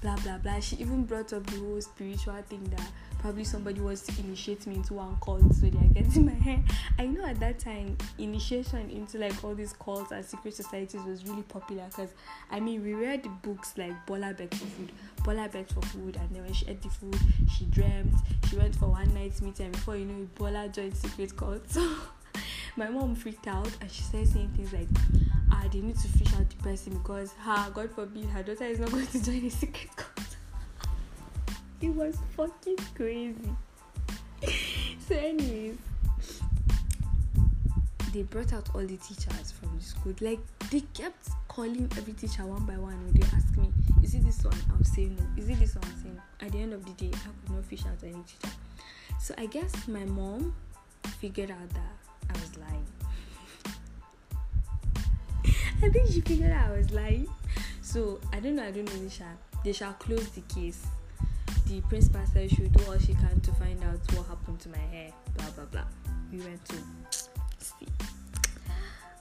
blah 0.00 0.16
blah 0.16 0.38
blah. 0.38 0.60
She 0.60 0.76
even 0.76 1.04
brought 1.04 1.32
up 1.32 1.46
the 1.46 1.58
whole 1.58 1.80
spiritual 1.80 2.40
thing 2.48 2.64
that 2.76 2.90
probably 3.18 3.44
somebody 3.44 3.80
wants 3.80 4.02
to 4.02 4.20
initiate 4.20 4.66
me 4.66 4.76
into 4.76 4.94
one 4.94 5.16
cult, 5.24 5.42
so 5.54 5.66
they 5.66 5.78
are 5.78 6.02
getting 6.02 6.26
my 6.26 6.32
hair. 6.32 6.62
I 6.98 7.06
know 7.06 7.24
at 7.24 7.40
that 7.40 7.58
time 7.58 7.96
initiation 8.18 8.90
into 8.90 9.18
like 9.18 9.42
all 9.42 9.54
these 9.54 9.72
cults 9.72 10.12
and 10.12 10.24
secret 10.24 10.54
societies 10.54 11.00
was 11.02 11.24
really 11.24 11.42
popular 11.42 11.84
because 11.88 12.10
I 12.50 12.60
mean 12.60 12.82
we 12.82 12.94
read 12.94 13.26
books 13.42 13.74
like 13.76 14.06
Bola 14.06 14.34
Beck 14.34 14.54
for 14.54 14.66
food, 14.66 14.92
Bola 15.24 15.48
Beck 15.48 15.68
for 15.68 15.82
food, 15.82 16.16
and 16.16 16.30
then 16.34 16.44
when 16.44 16.52
she 16.52 16.66
ate 16.66 16.82
the 16.82 16.88
food, 16.88 17.18
she 17.56 17.64
dreamt. 17.66 18.14
She 18.48 18.56
went 18.56 18.74
for 18.76 18.86
one 18.86 19.12
night's 19.14 19.42
meeting, 19.42 19.72
before 19.72 19.96
you 19.96 20.04
know 20.04 20.28
Bola 20.36 20.68
joined 20.68 20.96
secret 20.96 21.36
cult. 21.36 21.68
So 21.70 21.96
my 22.76 22.88
mom 22.88 23.14
freaked 23.14 23.48
out 23.48 23.70
and 23.80 23.90
she 23.90 24.02
started 24.02 24.28
saying 24.28 24.50
things 24.54 24.72
like 24.72 24.88
ah 25.68 25.72
they 25.72 25.80
need 25.80 25.98
to 25.98 26.08
fish 26.08 26.32
out 26.34 26.48
the 26.48 26.56
person 26.56 26.92
because 26.98 27.32
ha 27.38 27.70
god 27.74 27.90
forbid 27.90 28.24
her 28.26 28.42
daughter 28.42 28.64
is 28.64 28.78
not 28.78 28.90
going 28.90 29.06
to 29.06 29.22
join 29.22 29.44
a 29.44 29.50
secret 29.50 29.88
cult 29.96 30.36
it 31.80 31.90
was 31.90 32.16
fucking 32.36 32.78
crazy. 32.94 33.50
So 35.08 35.14
anyways 35.14 35.78
they 38.12 38.22
brought 38.22 38.52
out 38.52 38.68
all 38.74 38.82
the 38.82 38.96
teachers 38.98 39.52
from 39.52 39.74
the 39.78 39.82
school. 39.82 40.14
Like 40.20 40.38
they 40.70 40.80
kept 40.92 41.28
calling 41.48 41.90
every 41.96 42.12
teacher 42.12 42.44
one 42.44 42.64
by 42.66 42.76
one. 42.76 43.02
When 43.04 43.12
they 43.14 43.26
ask 43.34 43.56
me 43.56 43.72
is 44.02 44.14
it 44.14 44.24
this 44.24 44.44
one? 44.44 44.56
I'll 44.70 44.84
say 44.84 45.06
no. 45.06 45.22
Is 45.38 45.48
it 45.48 45.58
this 45.60 45.74
one? 45.76 45.84
I'll 45.84 46.02
say 46.02 46.10
no. 46.14 46.46
At 46.46 46.52
the 46.52 46.60
end 46.60 46.74
of 46.74 46.84
the 46.84 46.92
day 46.92 47.10
i 47.14 47.46
could 47.46 47.56
not 47.56 47.64
fish 47.64 47.86
out 47.86 48.02
any 48.02 48.12
teacher. 48.12 48.54
So 49.18 49.34
i 49.38 49.46
guess 49.46 49.88
my 49.88 50.04
mom 50.04 50.54
figured 51.20 51.50
out 51.50 51.70
that 51.70 51.94
I 52.28 52.32
was 52.34 52.56
lying. 52.58 52.86
I 55.82 55.88
think 55.90 56.10
she 56.10 56.20
figured 56.20 56.50
out 56.50 56.70
I 56.70 56.76
was 56.76 56.90
lying. 56.90 57.28
So 57.82 58.20
I 58.32 58.40
don't 58.40 58.56
know, 58.56 58.64
I 58.64 58.70
don't 58.70 58.84
know, 58.84 59.02
they 59.02 59.08
shall, 59.08 59.38
they 59.64 59.72
shall 59.72 59.92
close 59.94 60.28
the 60.30 60.40
case. 60.42 60.84
The 61.66 61.80
principal 61.82 62.20
said 62.32 62.50
she 62.50 62.62
will 62.62 62.70
do 62.70 62.84
all 62.90 62.98
she 62.98 63.14
can 63.14 63.40
to 63.40 63.52
find 63.52 63.82
out 63.84 64.00
what 64.14 64.26
happened 64.26 64.58
to 64.60 64.68
my 64.70 64.78
hair, 64.78 65.10
blah 65.36 65.50
blah 65.50 65.64
blah. 65.66 65.84
We 66.32 66.38
went 66.40 66.64
to 66.66 66.74
see. 67.58 67.86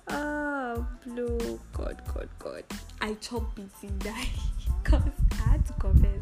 Oh, 0.10 0.88
blue, 1.06 1.60
God, 1.74 2.02
God, 2.14 2.30
God. 2.40 2.64
I 3.02 3.14
chopped 3.16 3.56
beating 3.56 3.98
that 4.00 4.28
because 4.84 5.04
I 5.34 5.52
had 5.52 5.66
to 5.68 5.74
confess. 5.74 6.22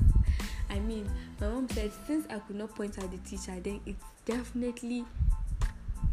I 0.69 0.79
mean, 0.79 1.09
my 1.39 1.47
mom 1.47 1.69
said 1.69 1.91
since 2.07 2.25
I 2.29 2.39
could 2.39 2.55
not 2.57 2.75
point 2.75 2.97
out 2.99 3.09
the 3.11 3.17
teacher, 3.19 3.57
then 3.61 3.79
it's 3.85 4.03
definitely 4.25 5.05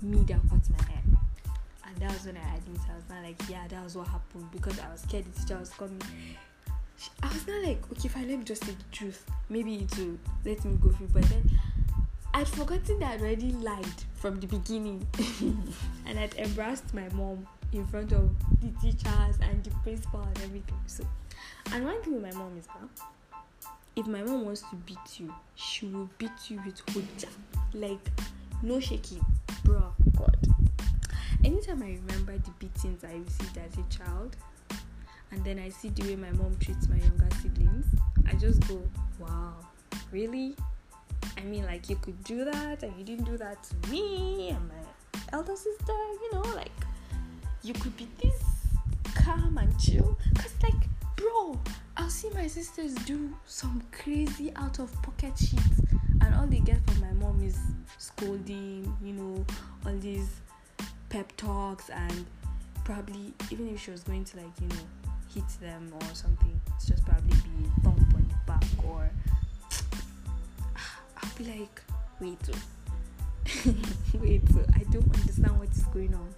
me 0.02 0.18
that 0.24 0.40
cut 0.50 0.70
my 0.70 0.84
hair. 0.84 1.01
And 1.92 2.02
that 2.02 2.12
was 2.12 2.26
when 2.26 2.36
I 2.36 2.56
admitted, 2.56 2.80
I 2.90 2.94
was 2.94 3.04
not 3.10 3.22
like, 3.22 3.42
yeah, 3.48 3.66
that 3.68 3.84
was 3.84 3.96
what 3.96 4.08
happened 4.08 4.50
because 4.50 4.78
I 4.80 4.90
was 4.90 5.00
scared 5.00 5.24
the 5.24 5.40
teacher 5.40 5.58
was 5.58 5.70
coming. 5.70 6.00
I 7.22 7.28
was 7.28 7.46
not 7.46 7.62
like, 7.62 7.82
okay, 7.92 8.08
fine, 8.08 8.28
let 8.28 8.38
me 8.38 8.44
just 8.44 8.64
say 8.64 8.72
the 8.72 8.96
truth. 8.96 9.24
Maybe 9.48 9.76
it 9.76 9.98
will 9.98 10.18
let 10.44 10.64
me 10.64 10.76
go 10.80 10.90
through. 10.90 11.08
But 11.12 11.22
then 11.24 11.50
I'd 12.32 12.48
forgotten 12.48 12.98
that 13.00 13.12
I'd 13.12 13.20
already 13.20 13.52
lied 13.52 13.86
from 14.14 14.40
the 14.40 14.46
beginning. 14.46 15.06
and 16.06 16.18
I'd 16.18 16.34
embarrassed 16.36 16.94
my 16.94 17.08
mom 17.10 17.46
in 17.72 17.86
front 17.86 18.12
of 18.12 18.30
the 18.60 18.68
teachers 18.80 19.36
and 19.42 19.62
the 19.64 19.70
principal 19.82 20.20
and 20.20 20.38
everything. 20.38 20.80
So, 20.86 21.04
and 21.72 21.84
one 21.84 22.00
thing 22.02 22.14
with 22.14 22.22
my 22.22 22.38
mom 22.38 22.56
is 22.58 22.66
that 22.66 23.04
if 23.96 24.06
my 24.06 24.22
mom 24.22 24.44
wants 24.46 24.62
to 24.62 24.76
beat 24.86 25.20
you, 25.20 25.34
she 25.56 25.86
will 25.86 26.08
beat 26.16 26.30
you 26.48 26.60
with 26.64 26.84
hoja. 26.86 27.28
Like, 27.74 28.08
no 28.62 28.80
shaking 28.80 29.24
bro, 29.64 29.92
God. 30.16 30.36
Anytime 31.44 31.82
I 31.82 31.98
remember 32.06 32.38
the 32.38 32.50
beatings 32.60 33.02
I 33.02 33.14
received 33.14 33.58
as 33.58 33.76
a 33.76 33.82
child, 33.94 34.36
and 35.32 35.44
then 35.44 35.58
I 35.58 35.70
see 35.70 35.88
the 35.88 36.02
way 36.04 36.16
my 36.16 36.30
mom 36.32 36.56
treats 36.60 36.88
my 36.88 36.96
younger 36.96 37.28
siblings, 37.40 37.86
I 38.28 38.34
just 38.34 38.66
go, 38.68 38.80
wow, 39.18 39.54
really? 40.12 40.54
I 41.36 41.40
mean, 41.42 41.64
like, 41.64 41.90
you 41.90 41.96
could 41.96 42.22
do 42.22 42.44
that, 42.44 42.84
and 42.84 42.96
you 42.96 43.04
didn't 43.04 43.24
do 43.24 43.36
that 43.38 43.62
to 43.64 43.90
me 43.90 44.50
and 44.50 44.68
my 44.68 45.20
elder 45.32 45.56
sister, 45.56 45.92
you 45.92 46.30
know, 46.32 46.42
like, 46.54 46.70
you 47.62 47.74
could 47.74 47.96
be 47.96 48.06
this 48.22 48.40
calm 49.16 49.58
and 49.58 49.76
chill. 49.80 50.16
Because, 50.32 50.54
like, 50.62 50.88
bro, 51.16 51.58
I'll 51.96 52.10
see 52.10 52.30
my 52.30 52.46
sisters 52.46 52.94
do 53.06 53.34
some 53.46 53.82
crazy 53.90 54.52
out 54.54 54.78
of 54.78 54.92
pocket 55.02 55.36
shit, 55.36 55.60
and 56.20 56.34
all 56.36 56.46
they 56.46 56.60
get 56.60 56.78
from 56.88 57.00
my 57.00 57.12
mom 57.14 57.42
is 57.42 57.58
scolding, 57.98 58.96
you 59.02 59.12
know, 59.14 59.44
all 59.84 59.96
these 59.98 60.28
pep 61.12 61.30
talks, 61.36 61.90
and 61.90 62.24
probably 62.84 63.34
even 63.50 63.68
if 63.68 63.78
she 63.82 63.90
was 63.90 64.02
going 64.02 64.24
to, 64.24 64.38
like, 64.38 64.60
you 64.60 64.68
know, 64.68 65.12
hit 65.34 65.46
them 65.60 65.92
or 65.94 66.14
something, 66.14 66.58
it's 66.74 66.86
just 66.86 67.04
probably 67.04 67.34
be 67.34 67.66
a 67.66 67.80
thump 67.82 67.98
on 68.14 68.26
the 68.28 68.34
back, 68.46 68.64
or 68.88 69.10
I'll 71.22 71.36
be 71.36 71.44
like, 71.44 71.82
wait, 72.20 72.38
wait, 74.20 74.42
I 74.74 74.84
don't 74.90 75.14
understand 75.14 75.58
what 75.58 75.68
is 75.68 75.84
going 75.92 76.14
on. 76.14 76.34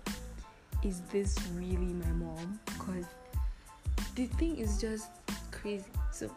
Is 0.82 1.02
this 1.12 1.36
really 1.54 1.92
my 1.92 2.10
mom? 2.12 2.58
Because 2.66 3.04
the 4.16 4.26
thing 4.26 4.56
is 4.56 4.80
just 4.80 5.06
crazy. 5.52 5.84
So 6.10 6.30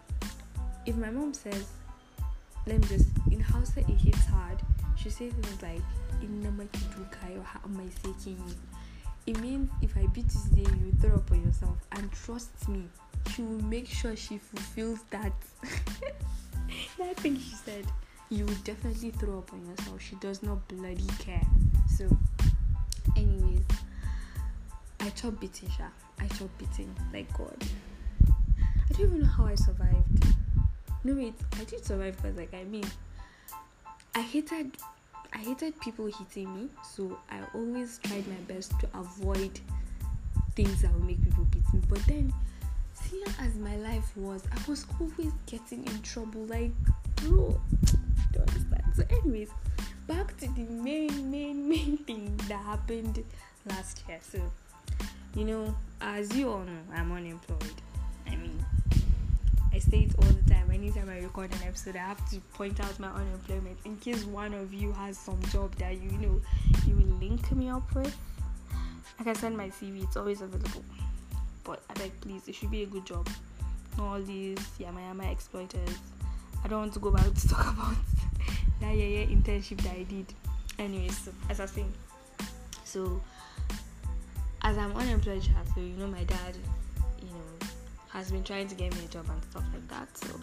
if 0.86 0.96
my 0.96 1.10
mom 1.10 1.34
says, 1.34 1.66
let 2.68 2.80
me 2.82 2.88
just 2.88 3.08
in 3.32 3.40
house 3.40 3.72
it 3.78 3.86
hits 3.86 4.26
hard, 4.26 4.60
she 4.98 5.10
says 5.10 5.34
things 5.34 5.62
like 5.62 5.82
in 6.22 6.46
or 6.46 7.44
how 7.44 7.60
am 7.66 7.80
I 7.80 8.10
you? 8.30 8.38
It 9.26 9.40
means 9.40 9.70
if 9.82 9.96
I 9.98 10.08
beat 10.08 10.26
you 10.34 10.64
today, 10.64 10.72
you 10.86 10.94
throw 11.02 11.16
up 11.16 11.32
on 11.32 11.44
yourself. 11.44 11.78
And 11.92 12.12
trust 12.12 12.70
me, 12.70 12.84
she 13.34 13.42
will 13.42 13.62
make 13.64 13.88
sure 13.88 14.16
she 14.16 14.38
fulfills 14.38 15.00
that 15.10 15.34
that 16.98 17.18
thing 17.18 17.38
she 17.38 17.56
said. 17.56 17.86
You 18.30 18.46
will 18.46 18.56
definitely 18.64 19.12
throw 19.12 19.40
up 19.40 19.54
on 19.54 19.66
yourself. 19.66 20.02
She 20.02 20.16
does 20.18 20.44
not 20.44 20.66
bloody 20.68 21.08
care. 21.20 21.46
So 21.96 22.10
anyways, 23.16 23.64
I 25.00 25.10
chop 25.12 25.40
beating 25.40 25.70
Sha. 25.70 25.88
I 26.20 26.28
chop 26.28 26.50
beating. 26.58 26.94
Like 27.14 27.32
God. 27.38 27.58
I 28.28 28.94
don't 28.94 29.02
even 29.02 29.20
know 29.22 29.28
how 29.28 29.46
I 29.46 29.56
survived. 29.56 30.26
No 31.04 31.14
wait, 31.14 31.36
I 31.60 31.64
did 31.66 31.86
survive 31.86 32.18
because 32.18 32.38
like 32.38 32.54
I 32.54 32.64
mean 32.64 32.86
I 34.18 34.22
hated 34.22 34.72
I 35.32 35.38
hated 35.38 35.80
people 35.80 36.08
hitting 36.08 36.52
me, 36.52 36.70
so 36.84 37.20
I 37.30 37.38
always 37.54 38.00
tried 38.00 38.28
my 38.28 38.42
best 38.52 38.72
to 38.80 38.88
avoid 38.96 39.60
things 40.56 40.82
that 40.82 40.92
would 40.92 41.06
make 41.06 41.24
people 41.24 41.44
beat 41.52 41.72
me. 41.72 41.82
But 41.88 42.00
then 42.08 42.34
seeing 42.96 43.28
as 43.40 43.54
my 43.58 43.76
life 43.78 44.18
was, 44.18 44.42
I 44.52 44.58
was 44.68 44.88
always 45.00 45.34
getting 45.46 45.86
in 45.86 46.02
trouble. 46.02 46.46
Like, 46.48 46.72
bro, 47.18 47.62
don't 48.34 48.50
understand. 48.50 48.84
So, 48.96 49.04
anyways, 49.08 49.52
back 50.08 50.36
to 50.38 50.48
the 50.48 50.64
main, 50.64 51.30
main, 51.30 51.70
main 51.70 51.98
thing 52.08 52.36
that 52.48 52.64
happened 52.64 53.24
last 53.68 54.02
year. 54.08 54.18
So, 54.24 54.40
you 55.36 55.46
know, 55.46 55.76
as 56.02 56.36
you 56.36 56.50
all 56.50 56.62
know, 56.62 56.82
I'm 56.92 57.12
unemployed. 57.12 57.82
I 59.74 59.80
say 59.80 60.00
it 60.10 60.16
all 60.18 60.32
the 60.32 60.50
time. 60.50 60.72
Anytime 60.72 61.10
I 61.10 61.20
record 61.20 61.52
an 61.52 61.68
episode, 61.68 61.96
I 61.96 62.00
have 62.00 62.30
to 62.32 62.40
point 62.54 62.80
out 62.80 63.00
my 63.00 63.10
unemployment 63.10 63.78
in 63.86 63.98
case 63.98 64.24
one 64.26 64.54
of 64.54 64.74
you 64.74 64.92
has 64.94 65.18
some 65.18 65.42
job 65.52 65.76
that 65.76 66.02
you, 66.02 66.10
you 66.10 66.18
know 66.18 66.42
you 66.86 66.96
will 66.96 67.18
link 67.18 67.52
me 67.52 67.70
up 67.70 67.94
with. 67.94 68.16
I 69.20 69.24
can 69.24 69.36
send 69.36 69.58
my 69.58 69.70
CV, 69.70 70.04
it's 70.04 70.18
always 70.18 70.42
available. 70.42 70.84
But 71.64 71.82
I 71.90 71.94
beg, 71.96 72.20
please, 72.22 72.48
it 72.48 72.56
should 72.56 72.72
be 72.72 72.84
a 72.84 72.86
good 72.86 73.06
job. 73.06 73.28
Not 73.98 74.06
all 74.06 74.22
these 74.22 74.60
yama 74.80 75.02
yama 75.02 75.30
exploiters. 75.32 75.90
I 76.64 76.68
don't 76.68 76.80
want 76.80 76.94
to 76.94 77.00
go 77.00 77.12
back 77.12 77.34
to 77.34 77.48
talk 77.48 77.74
about 77.74 77.96
that 78.82 78.96
yeah 78.96 79.26
internship 79.26 79.82
that 79.82 79.94
I 79.94 80.04
did. 80.04 80.34
Anyways, 80.80 81.18
so, 81.18 81.32
as 81.50 81.60
I 81.60 81.66
saying, 81.66 81.92
so 82.84 83.22
as 84.62 84.78
I'm 84.78 84.96
unemployed, 84.96 85.44
so 85.44 85.82
you 85.82 85.96
know 85.98 86.08
my 86.08 86.24
dad, 86.24 86.56
has 88.18 88.32
been 88.32 88.44
trying 88.44 88.68
to 88.68 88.74
get 88.74 88.92
me 88.96 89.06
a 89.06 89.08
job 89.08 89.26
and 89.30 89.42
stuff 89.44 89.64
like 89.72 89.88
that. 89.90 90.18
So 90.18 90.40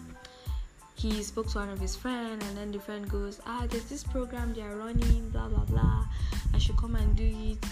he 0.95 1.21
spoke 1.23 1.49
to 1.49 1.57
one 1.59 1.69
of 1.69 1.79
his 1.79 1.93
friends, 1.93 2.43
and 2.47 2.57
then 2.57 2.71
the 2.71 2.79
friend 2.79 3.07
goes, 3.09 3.41
"Ah, 3.45 3.67
there's 3.69 3.83
this 3.85 4.03
program 4.03 4.53
they 4.53 4.61
are 4.61 4.77
running, 4.77 5.29
blah 5.29 5.49
blah 5.49 5.65
blah. 5.65 6.05
I 6.53 6.57
should 6.57 6.77
come 6.77 6.95
and 6.95 7.15
do 7.17 7.29
it. 7.51 7.65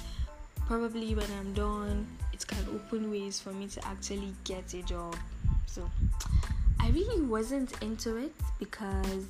Probably 0.67 1.15
when 1.15 1.31
I'm 1.39 1.53
done, 1.53 2.05
it 2.33 2.45
can 2.45 2.65
open 2.75 3.11
ways 3.11 3.39
for 3.39 3.53
me 3.53 3.67
to 3.67 3.87
actually 3.87 4.35
get 4.43 4.73
a 4.73 4.81
job." 4.81 5.15
So 5.65 5.89
I 6.81 6.89
really 6.89 7.21
wasn't 7.21 7.71
into 7.81 8.17
it 8.17 8.33
because 8.59 9.25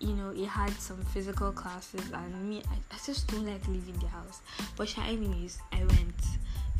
you 0.00 0.14
know 0.14 0.30
it 0.30 0.48
had 0.48 0.72
some 0.72 1.02
physical 1.14 1.52
classes 1.52 2.10
and 2.12 2.50
me 2.50 2.62
I, 2.68 2.76
I 2.94 2.98
just 3.06 3.28
don't 3.28 3.46
like 3.46 3.66
leaving 3.68 3.98
the 4.00 4.08
house. 4.08 4.40
But 4.76 4.98
anyways, 4.98 5.60
I 5.72 5.84
went 5.94 6.22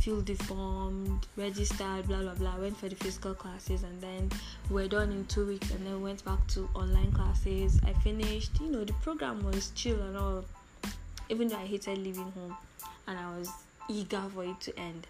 the 0.07 0.35
form, 0.35 1.21
registered, 1.37 2.07
blah 2.07 2.21
blah 2.23 2.35
blah. 2.35 2.57
Went 2.59 2.77
for 2.77 2.89
the 2.89 2.95
physical 2.95 3.35
classes 3.35 3.83
and 3.83 4.01
then 4.01 4.31
we're 4.71 4.89
done 4.89 5.11
in 5.11 5.25
two 5.27 5.47
weeks 5.47 5.71
and 5.71 5.85
then 5.87 6.01
went 6.01 6.25
back 6.25 6.47
to 6.49 6.69
online 6.75 7.11
classes. 7.13 7.81
I 7.85 7.93
finished, 7.93 8.61
you 8.61 8.71
know, 8.71 8.85
the 8.85 8.93
program 8.95 9.45
was 9.45 9.71
chill 9.75 10.01
and 10.01 10.17
all. 10.17 10.45
Even 11.29 11.49
though 11.49 11.57
I 11.57 11.67
hated 11.67 11.99
leaving 11.99 12.31
home 12.33 12.57
and 13.09 13.19
I 13.19 13.37
was 13.37 13.51
eager 13.89 14.23
for 14.33 14.45
it 14.45 14.61
to 14.61 14.79
end. 14.79 15.07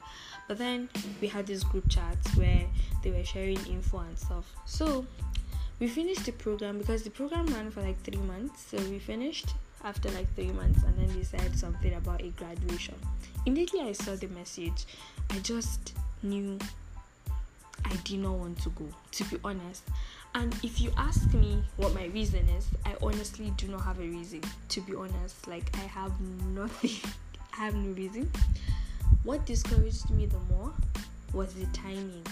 But 0.48 0.58
then 0.58 0.88
we 1.20 1.28
had 1.28 1.46
this 1.46 1.62
group 1.62 1.88
chat 1.90 2.16
where 2.34 2.64
they 3.02 3.10
were 3.10 3.24
sharing 3.24 3.58
info 3.66 3.98
and 3.98 4.18
stuff. 4.18 4.50
So 4.64 5.06
we 5.78 5.88
finished 5.88 6.24
the 6.24 6.32
program 6.32 6.78
because 6.78 7.02
the 7.02 7.10
program 7.10 7.46
ran 7.48 7.70
for 7.70 7.82
like 7.82 8.00
three 8.02 8.22
months. 8.22 8.66
So 8.70 8.78
we 8.88 8.98
finished 8.98 9.48
after 9.84 10.10
like 10.10 10.32
three 10.34 10.50
months 10.52 10.82
and 10.82 10.98
then 10.98 11.16
they 11.16 11.24
said 11.24 11.56
something 11.58 11.94
about 11.94 12.22
a 12.22 12.28
graduation. 12.28 12.94
Immediately 13.44 13.88
I 13.88 13.92
saw 13.92 14.14
the 14.16 14.28
message, 14.28 14.84
I 15.30 15.38
just 15.40 15.94
knew 16.22 16.58
I 17.84 17.94
did 18.04 18.18
not 18.18 18.32
want 18.32 18.60
to 18.62 18.70
go, 18.70 18.86
to 19.12 19.24
be 19.24 19.38
honest. 19.44 19.82
And 20.34 20.54
if 20.62 20.80
you 20.80 20.90
ask 20.96 21.32
me 21.32 21.62
what 21.76 21.94
my 21.94 22.06
reason 22.06 22.46
is, 22.50 22.66
I 22.84 22.94
honestly 23.02 23.52
do 23.56 23.68
not 23.68 23.82
have 23.82 23.98
a 23.98 24.02
reason, 24.02 24.42
to 24.70 24.80
be 24.80 24.94
honest. 24.94 25.46
Like, 25.46 25.70
I 25.76 25.86
have 25.86 26.20
nothing, 26.20 27.10
I 27.58 27.64
have 27.64 27.74
no 27.74 27.92
reason. 27.92 28.30
What 29.22 29.46
discouraged 29.46 30.10
me 30.10 30.26
the 30.26 30.38
more 30.54 30.72
was 31.32 31.54
the 31.54 31.66
timing. 31.66 32.26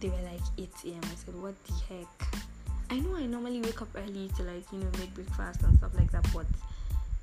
They 0.00 0.08
were 0.08 0.22
like 0.22 0.40
8 0.58 0.68
a.m. 0.86 1.00
I 1.04 1.14
said, 1.14 1.34
What 1.40 1.54
the 1.64 1.72
heck? 1.88 2.51
I 2.90 2.98
know 3.00 3.16
I 3.16 3.26
normally 3.26 3.60
wake 3.60 3.80
up 3.82 3.88
early 3.96 4.30
to 4.36 4.42
like, 4.42 4.64
you 4.72 4.78
know, 4.78 4.90
make 4.98 5.14
breakfast 5.14 5.62
and 5.62 5.76
stuff 5.78 5.92
like 5.96 6.10
that, 6.12 6.26
but 6.32 6.46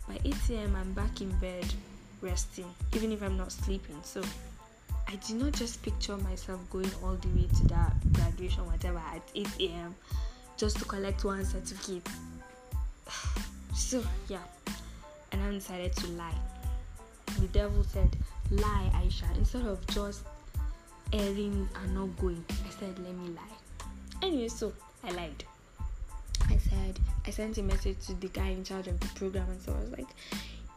by 0.08 0.20
8 0.26 0.36
a.m., 0.52 0.76
I'm 0.76 0.94
back 0.94 1.22
in 1.22 1.30
bed 1.40 1.66
resting, 2.22 2.66
even 2.96 3.12
if 3.12 3.22
I'm 3.22 3.38
not 3.38 3.52
sleeping. 3.52 3.96
So 4.04 4.22
I 5.08 5.16
did 5.28 5.36
not 5.38 5.54
just 5.54 5.82
picture 5.84 6.18
myself 6.18 6.60
going 6.70 6.92
all 7.04 7.16
the 7.16 7.28
way 7.30 7.48
to 7.48 7.68
that 7.68 7.94
graduation, 8.14 8.66
whatever, 8.66 9.00
at 9.00 9.22
8 9.36 9.48
a.m. 9.60 9.96
just 10.58 10.78
to 10.78 10.86
collect 10.86 11.24
one 11.24 11.46
certificate. 11.46 12.08
so, 13.76 14.04
yeah, 14.28 14.40
and 15.32 15.42
I 15.44 15.52
decided 15.52 15.96
to 15.98 16.08
lie 16.10 16.36
the 17.40 17.48
devil 17.48 17.84
said, 17.84 18.10
Lie, 18.52 18.92
Aisha, 18.96 19.36
instead 19.38 19.66
of 19.66 19.86
just 19.88 20.24
erring 21.14 21.68
and 21.76 21.96
not 21.96 22.18
going. 22.20 22.44
I 22.50 22.70
said, 22.72 22.98
Let 23.00 23.16
me 23.16 23.30
lie. 23.30 23.88
Anyway, 24.22 24.48
so 24.48 24.74
I 25.04 25.12
lied. 25.12 25.44
I 26.50 26.58
said, 26.58 27.00
I 27.26 27.30
sent 27.32 27.58
a 27.58 27.64
message 27.64 28.06
to 28.08 28.14
the 28.14 28.28
guy 28.28 28.48
in 28.48 28.64
charge 28.64 28.88
of 28.88 29.00
the 29.00 29.08
program, 29.16 29.50
and 29.50 29.62
so 29.62 29.74
I 29.74 29.80
was 29.82 29.92
like, 29.92 30.08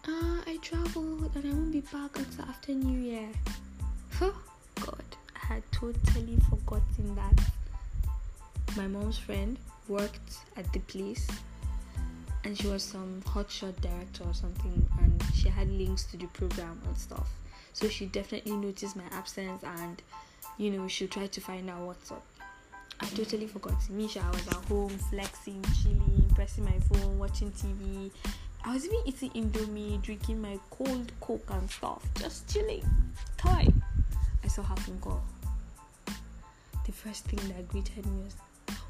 uh, 0.07 0.43
I 0.47 0.59
traveled 0.63 1.31
and 1.35 1.45
I 1.45 1.49
won't 1.49 1.73
be 1.73 1.81
back 1.81 2.17
until 2.19 2.45
after 2.45 2.73
New 2.73 2.99
Year. 2.99 3.29
Oh, 4.21 4.43
God, 4.81 5.05
I 5.35 5.47
had 5.47 5.63
totally 5.73 6.37
forgotten 6.51 7.15
that. 7.15 7.45
My 8.77 8.87
mom's 8.87 9.19
friend 9.19 9.59
worked 9.89 10.39
at 10.57 10.73
the 10.73 10.79
place 10.81 11.27
and 12.45 12.57
she 12.57 12.67
was 12.67 12.83
some 12.83 13.23
hotshot 13.27 13.81
director 13.81 14.25
or 14.25 14.35
something 14.35 14.87
and 15.01 15.23
she 15.35 15.49
had 15.49 15.71
links 15.71 16.05
to 16.05 16.17
the 16.17 16.27
program 16.29 16.81
and 16.87 16.97
stuff 16.97 17.29
so 17.73 17.89
she 17.89 18.07
definitely 18.07 18.53
noticed 18.53 18.97
my 18.97 19.05
absence 19.13 19.63
and 19.63 20.03
you 20.59 20.71
know 20.71 20.89
she 20.89 21.07
tried 21.07 21.33
to 21.33 21.41
find 21.41 21.69
out 21.71 21.81
what's 21.81 22.11
up 22.11 22.25
i 23.03 23.07
totally 23.17 23.47
forgot. 23.47 23.75
Misha 23.91 24.21
i 24.21 24.31
was 24.31 24.47
at 24.49 24.65
home 24.67 24.91
flexing 25.11 25.63
chilling 25.83 26.31
pressing 26.35 26.65
my 26.65 26.79
phone 26.89 27.19
watching 27.19 27.51
tv 27.53 28.11
i 28.65 28.73
was 28.73 28.85
even 28.87 28.99
eating 29.05 29.31
indomie 29.31 30.01
drinking 30.01 30.41
my 30.41 30.59
cold 30.71 31.13
coke 31.21 31.51
and 31.51 31.71
stuff 31.71 32.03
just 32.19 32.49
chilling 32.53 32.85
toy 33.37 33.67
i 34.45 34.49
saw 34.49 34.63
her 34.63 34.77
phone 34.77 34.99
call 35.01 35.23
the 36.87 36.93
first 36.93 37.25
thing 37.25 37.41
that 37.49 37.69
greeted 37.69 38.07
me 38.07 38.23
was 38.25 38.37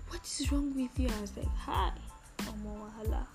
what 0.08 0.20
is 0.24 0.52
wrong 0.52 0.74
with 0.74 0.98
you? 0.98 1.08
I 1.08 1.20
was 1.20 1.36
like 1.36 1.54
hi 1.56 1.90
Omo 2.38 3.26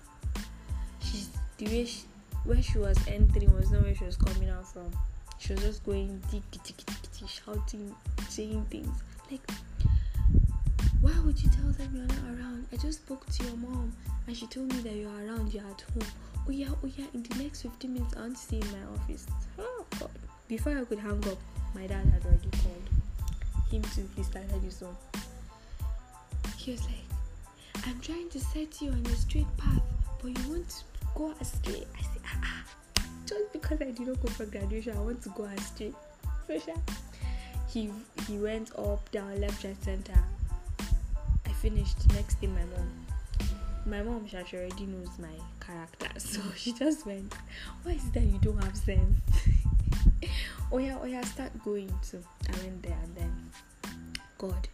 she's 1.00 1.28
the 1.56 1.66
way 1.66 1.84
she, 1.84 2.02
where 2.44 2.62
she 2.62 2.78
was 2.78 2.98
entering 3.08 3.54
was 3.54 3.70
not 3.70 3.82
where 3.82 3.94
she 3.94 4.04
was 4.04 4.16
coming 4.16 4.48
out 4.48 4.66
from. 4.72 4.90
She 5.38 5.52
was 5.54 5.62
just 5.62 5.84
going 5.84 6.20
tick 6.30 6.42
tick 6.50 6.76
tick 6.76 7.28
shouting, 7.28 7.94
saying 8.28 8.66
things 8.70 8.88
like, 9.30 9.40
"Why 9.48 9.56
would 11.28 11.42
you 11.42 11.50
tell 11.50 11.70
them 11.72 11.90
you're 11.94 12.06
not 12.06 12.40
around? 12.40 12.66
I 12.72 12.76
just 12.76 13.02
spoke 13.02 13.26
to 13.26 13.44
your 13.44 13.56
mom 13.58 13.92
and 14.26 14.34
she 14.34 14.46
told 14.46 14.72
me 14.72 14.80
that 14.80 14.94
you're 14.94 15.10
around. 15.10 15.52
You're 15.52 15.62
at 15.64 15.84
home. 15.92 16.08
Oh 16.48 16.50
yeah, 16.50 16.68
oh 16.82 16.90
yeah. 16.96 17.04
In 17.12 17.22
the 17.22 17.42
next 17.42 17.60
15 17.60 17.92
minutes, 17.92 18.14
I 18.16 18.20
want 18.20 18.36
to 18.36 18.40
see 18.42 18.56
in 18.56 18.66
my 18.72 18.78
office. 18.94 19.26
Oh! 19.58 19.84
Before 20.48 20.78
I 20.78 20.84
could 20.84 20.98
hang 20.98 21.22
up, 21.28 21.36
my 21.74 21.86
dad 21.86 22.06
had 22.06 22.24
already 22.24 22.48
called. 22.62 22.88
Him 23.70 23.82
too. 23.94 24.08
He 24.16 24.22
started 24.22 24.62
his 24.62 24.82
own. 24.82 24.96
He 26.56 26.72
was 26.72 26.80
like, 26.86 27.84
"I'm 27.86 28.00
trying 28.00 28.30
to 28.30 28.40
set 28.40 28.80
you 28.80 28.90
on 28.92 29.04
a 29.04 29.14
straight 29.14 29.54
path, 29.58 29.82
but 30.22 30.28
you 30.28 30.48
want 30.48 30.82
go 31.14 31.34
astray. 31.42 31.84
I 31.94 32.00
say, 32.00 32.20
ah, 32.24 32.40
ah, 32.42 33.04
just 33.26 33.52
because 33.52 33.82
I 33.82 33.90
did 33.90 34.00
not 34.00 34.22
go 34.22 34.28
for 34.28 34.46
graduation, 34.46 34.96
I 34.96 35.00
want 35.00 35.20
to 35.24 35.28
go 35.36 35.44
astray. 35.44 35.92
For 36.46 36.58
sure. 36.64 36.82
he 37.68 37.90
he 38.26 38.38
went 38.38 38.70
up, 38.78 39.10
down, 39.10 39.38
left, 39.42 39.62
right, 39.64 39.76
center. 39.84 40.24
Finished. 41.68 42.10
Next 42.14 42.38
thing, 42.38 42.54
my 42.54 42.64
mom. 42.74 43.06
My 43.84 44.02
mom, 44.02 44.26
she 44.26 44.56
already 44.56 44.86
knows 44.86 45.10
my 45.18 45.36
character, 45.60 46.08
so 46.18 46.40
she 46.56 46.72
just 46.72 47.04
went. 47.04 47.34
Why 47.82 47.92
is 47.92 48.06
it 48.06 48.14
that 48.14 48.22
you 48.22 48.38
don't 48.38 48.56
have 48.64 48.74
sense? 48.74 49.18
oh 50.72 50.78
yeah, 50.78 50.96
oh 50.98 51.04
yeah, 51.04 51.20
start 51.24 51.52
going. 51.62 51.92
So 52.00 52.20
I 52.48 52.56
went 52.64 52.82
there, 52.84 52.96
and 53.04 53.14
then 53.14 53.50
God, 54.38 54.66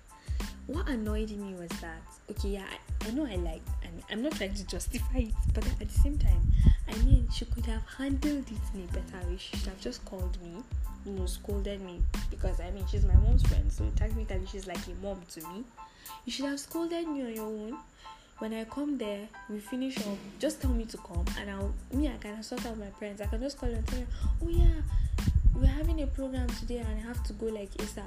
what 0.68 0.88
annoyed 0.88 1.32
me 1.32 1.54
was 1.54 1.70
that 1.80 2.00
okay, 2.30 2.50
yeah, 2.50 2.66
I, 3.02 3.08
I 3.08 3.10
know 3.10 3.26
I 3.26 3.34
like, 3.42 3.62
and 3.82 4.00
I'm 4.08 4.22
not 4.22 4.36
trying 4.36 4.54
to 4.54 4.64
justify 4.64 5.18
it, 5.18 5.34
but 5.52 5.66
at 5.66 5.80
the 5.80 5.88
same 5.88 6.16
time, 6.16 6.46
I 6.88 6.94
mean, 6.98 7.26
she 7.34 7.44
could 7.46 7.66
have 7.66 7.82
handled 7.98 8.46
it 8.46 8.64
in 8.72 8.88
a 8.88 8.92
better 8.92 9.26
way. 9.26 9.36
She 9.36 9.56
should 9.56 9.66
have 9.66 9.80
just 9.80 10.04
called 10.04 10.40
me, 10.40 10.62
you 11.04 11.12
know, 11.12 11.26
scolded 11.26 11.80
me 11.80 12.04
because 12.30 12.60
I 12.60 12.70
mean, 12.70 12.84
she's 12.88 13.04
my 13.04 13.16
mom's 13.16 13.42
friend, 13.48 13.72
so 13.72 13.82
technically, 13.96 14.46
she's 14.46 14.68
like 14.68 14.86
a 14.86 15.04
mom 15.04 15.20
to 15.32 15.40
me. 15.48 15.64
You 16.24 16.32
should 16.32 16.46
have 16.46 16.60
scolded 16.60 17.06
me 17.08 17.22
on 17.22 17.34
your 17.34 17.46
own. 17.46 17.78
When 18.38 18.52
I 18.52 18.64
come 18.64 18.98
there, 18.98 19.28
we 19.48 19.60
finish 19.60 19.96
up. 19.98 20.18
Just 20.38 20.60
tell 20.60 20.72
me 20.72 20.84
to 20.86 20.96
come, 20.98 21.24
and 21.38 21.50
I'll 21.50 21.72
me. 21.92 22.08
I 22.08 22.16
can 22.18 22.42
sort 22.42 22.66
out 22.66 22.76
my 22.76 22.86
parents. 22.86 23.22
I 23.22 23.26
can 23.26 23.40
just 23.40 23.58
call 23.58 23.68
and 23.68 23.86
tell 23.86 24.00
you, 24.00 24.06
oh 24.42 24.48
yeah, 24.48 24.82
we're 25.54 25.66
having 25.66 26.02
a 26.02 26.06
program 26.06 26.48
today, 26.48 26.78
and 26.78 26.88
I 26.88 27.00
have 27.06 27.22
to 27.24 27.32
go 27.34 27.46
like 27.46 27.70
ASAP. 27.74 28.02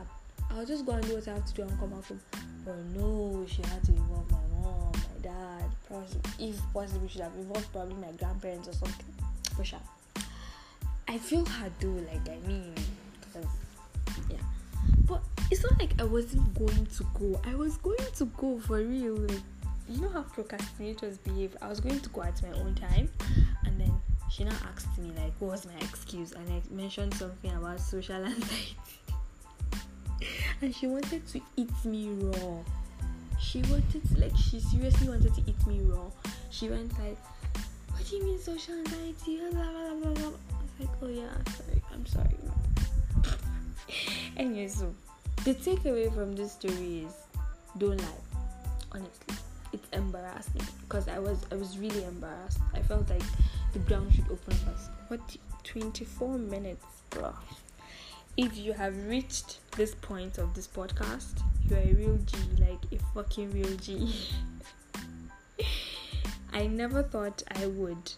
I'll 0.51 0.65
just 0.65 0.85
go 0.85 0.93
and 0.93 1.07
do 1.07 1.15
what 1.15 1.27
I 1.27 1.33
have 1.33 1.45
to 1.45 1.53
do 1.53 1.61
and 1.63 1.79
come 1.79 1.89
back 1.89 2.05
home. 2.05 2.21
But 2.65 2.77
no, 2.95 3.45
she 3.47 3.61
had 3.63 3.83
to 3.85 3.91
involve 3.91 4.31
my 4.31 4.37
mom, 4.61 4.91
my 4.91 5.21
dad, 5.21 5.65
probably, 5.87 6.49
if 6.49 6.61
possible, 6.73 7.01
we 7.01 7.07
should 7.07 7.21
have 7.21 7.35
involved 7.35 7.71
probably 7.71 7.95
my 7.95 8.11
grandparents 8.17 8.67
or 8.67 8.73
something. 8.73 9.05
For 9.55 9.63
sure. 9.63 9.79
I 11.07 11.17
feel 11.17 11.45
her 11.45 11.71
though, 11.79 11.87
like 12.11 12.27
I 12.29 12.47
mean, 12.47 12.73
it's 15.51 15.63
not 15.63 15.79
like 15.79 15.99
I 15.99 16.03
wasn't 16.03 16.53
going 16.55 16.85
to 16.85 17.05
go. 17.19 17.39
I 17.45 17.55
was 17.55 17.77
going 17.77 17.97
to 18.15 18.25
go 18.37 18.59
for 18.59 18.77
real. 18.77 19.27
You 19.89 20.01
know 20.01 20.09
how 20.09 20.23
procrastinators 20.23 21.17
behave. 21.23 21.55
I 21.61 21.67
was 21.67 21.79
going 21.79 21.99
to 21.99 22.09
go 22.09 22.23
at 22.23 22.41
my 22.43 22.51
own 22.59 22.75
time, 22.75 23.09
and 23.65 23.79
then 23.79 23.93
she 24.29 24.43
now 24.43 24.55
asked 24.73 24.97
me 24.97 25.11
like, 25.17 25.33
what 25.39 25.51
was 25.51 25.65
my 25.65 25.79
excuse? 25.81 26.33
And 26.33 26.47
I 26.49 26.61
mentioned 26.73 27.13
something 27.13 27.51
about 27.51 27.79
social 27.79 28.15
anxiety 28.25 28.75
and 30.61 30.73
she 30.75 30.87
wanted 30.87 31.25
to 31.27 31.41
eat 31.55 31.85
me 31.85 32.09
raw. 32.09 32.57
She 33.39 33.61
wanted 33.63 34.03
to, 34.09 34.19
like 34.19 34.35
she 34.35 34.59
seriously 34.59 35.07
wanted 35.07 35.33
to 35.35 35.41
eat 35.45 35.67
me 35.67 35.81
raw. 35.83 36.09
She 36.49 36.69
went 36.69 36.91
like, 36.99 37.17
"What 37.91 38.05
do 38.09 38.15
you 38.15 38.23
mean 38.23 38.39
social 38.39 38.73
anxiety?" 38.75 39.39
Blah, 39.51 39.63
blah, 39.63 39.93
blah, 39.93 40.13
blah. 40.13 40.27
I 40.27 40.61
was 40.61 40.71
like, 40.79 40.89
"Oh 41.01 41.07
yeah, 41.07 41.53
sorry, 41.55 41.81
I'm 41.93 42.05
sorry." 42.05 42.37
anyway, 44.37 44.67
so 44.67 44.93
the 45.43 45.53
takeaway 45.53 46.13
from 46.13 46.35
this 46.35 46.53
story 46.53 47.05
is 47.05 47.13
don't 47.77 47.97
lie. 47.97 48.23
Honestly, 48.91 49.35
it's 49.73 49.87
embarrassing 49.93 50.61
because 50.81 51.07
I 51.07 51.19
was 51.19 51.45
I 51.51 51.55
was 51.55 51.77
really 51.77 52.03
embarrassed. 52.03 52.59
I 52.73 52.81
felt 52.81 53.09
like 53.09 53.23
the 53.73 53.79
ground 53.79 54.13
should 54.13 54.29
open 54.31 54.53
us. 54.73 54.89
What 55.07 55.21
24 55.63 56.37
minutes, 56.37 56.85
bro 57.09 57.33
if 58.37 58.55
you 58.55 58.71
have 58.71 58.95
reached 59.07 59.57
this 59.75 59.95
point 59.95 60.37
of 60.37 60.53
this 60.53 60.67
podcast, 60.67 61.41
you 61.67 61.75
are 61.75 61.79
a 61.79 61.93
real 61.93 62.17
G, 62.17 62.37
like 62.59 62.79
a 62.91 63.03
fucking 63.13 63.51
real 63.51 63.75
G. 63.77 64.13
I 66.53 66.67
never 66.67 67.01
thought 67.01 67.41
I 67.49 67.65
would 67.65 68.11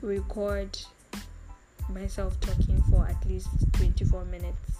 record 0.00 0.78
myself 1.88 2.38
talking 2.40 2.80
for 2.88 3.06
at 3.08 3.26
least 3.26 3.48
24 3.72 4.24
minutes, 4.26 4.73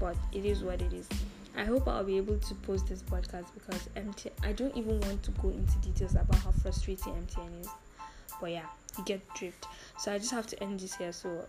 but 0.00 0.16
it 0.32 0.44
is 0.44 0.64
what 0.64 0.80
it 0.80 0.92
is. 0.92 1.06
I 1.56 1.64
hope 1.64 1.86
I'll 1.86 2.02
be 2.02 2.16
able 2.16 2.38
to 2.38 2.54
post 2.54 2.88
this 2.88 3.02
podcast 3.02 3.46
because 3.54 3.88
MT 3.94 4.30
I 4.42 4.52
don't 4.52 4.74
even 4.76 4.98
want 5.00 5.22
to 5.24 5.30
go 5.32 5.50
into 5.50 5.76
details 5.78 6.12
about 6.12 6.36
how 6.36 6.52
frustrating 6.52 7.12
MTN 7.12 7.60
is. 7.60 7.68
But 8.40 8.52
yeah, 8.52 8.66
you 8.96 9.04
get 9.04 9.20
drift. 9.34 9.66
So 9.98 10.12
I 10.12 10.18
just 10.18 10.30
have 10.30 10.46
to 10.48 10.62
end 10.62 10.80
this 10.80 10.94
here 10.96 11.12
so 11.12 11.44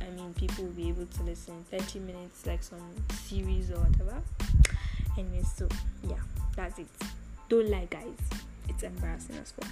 I 0.00 0.10
mean 0.10 0.34
people 0.34 0.64
will 0.64 0.72
be 0.72 0.90
able 0.90 1.06
to 1.06 1.22
listen 1.22 1.64
30 1.70 2.00
minutes 2.00 2.46
like 2.46 2.62
some 2.62 2.82
series 3.12 3.70
or 3.70 3.78
whatever. 3.78 4.20
Anyway, 5.16 5.42
so 5.56 5.66
yeah, 6.06 6.20
that's 6.54 6.78
it. 6.78 6.86
Don't 7.48 7.70
lie 7.70 7.88
guys. 7.88 8.18
It's 8.68 8.82
embarrassing 8.82 9.36
as 9.36 9.52
fuck. 9.52 9.68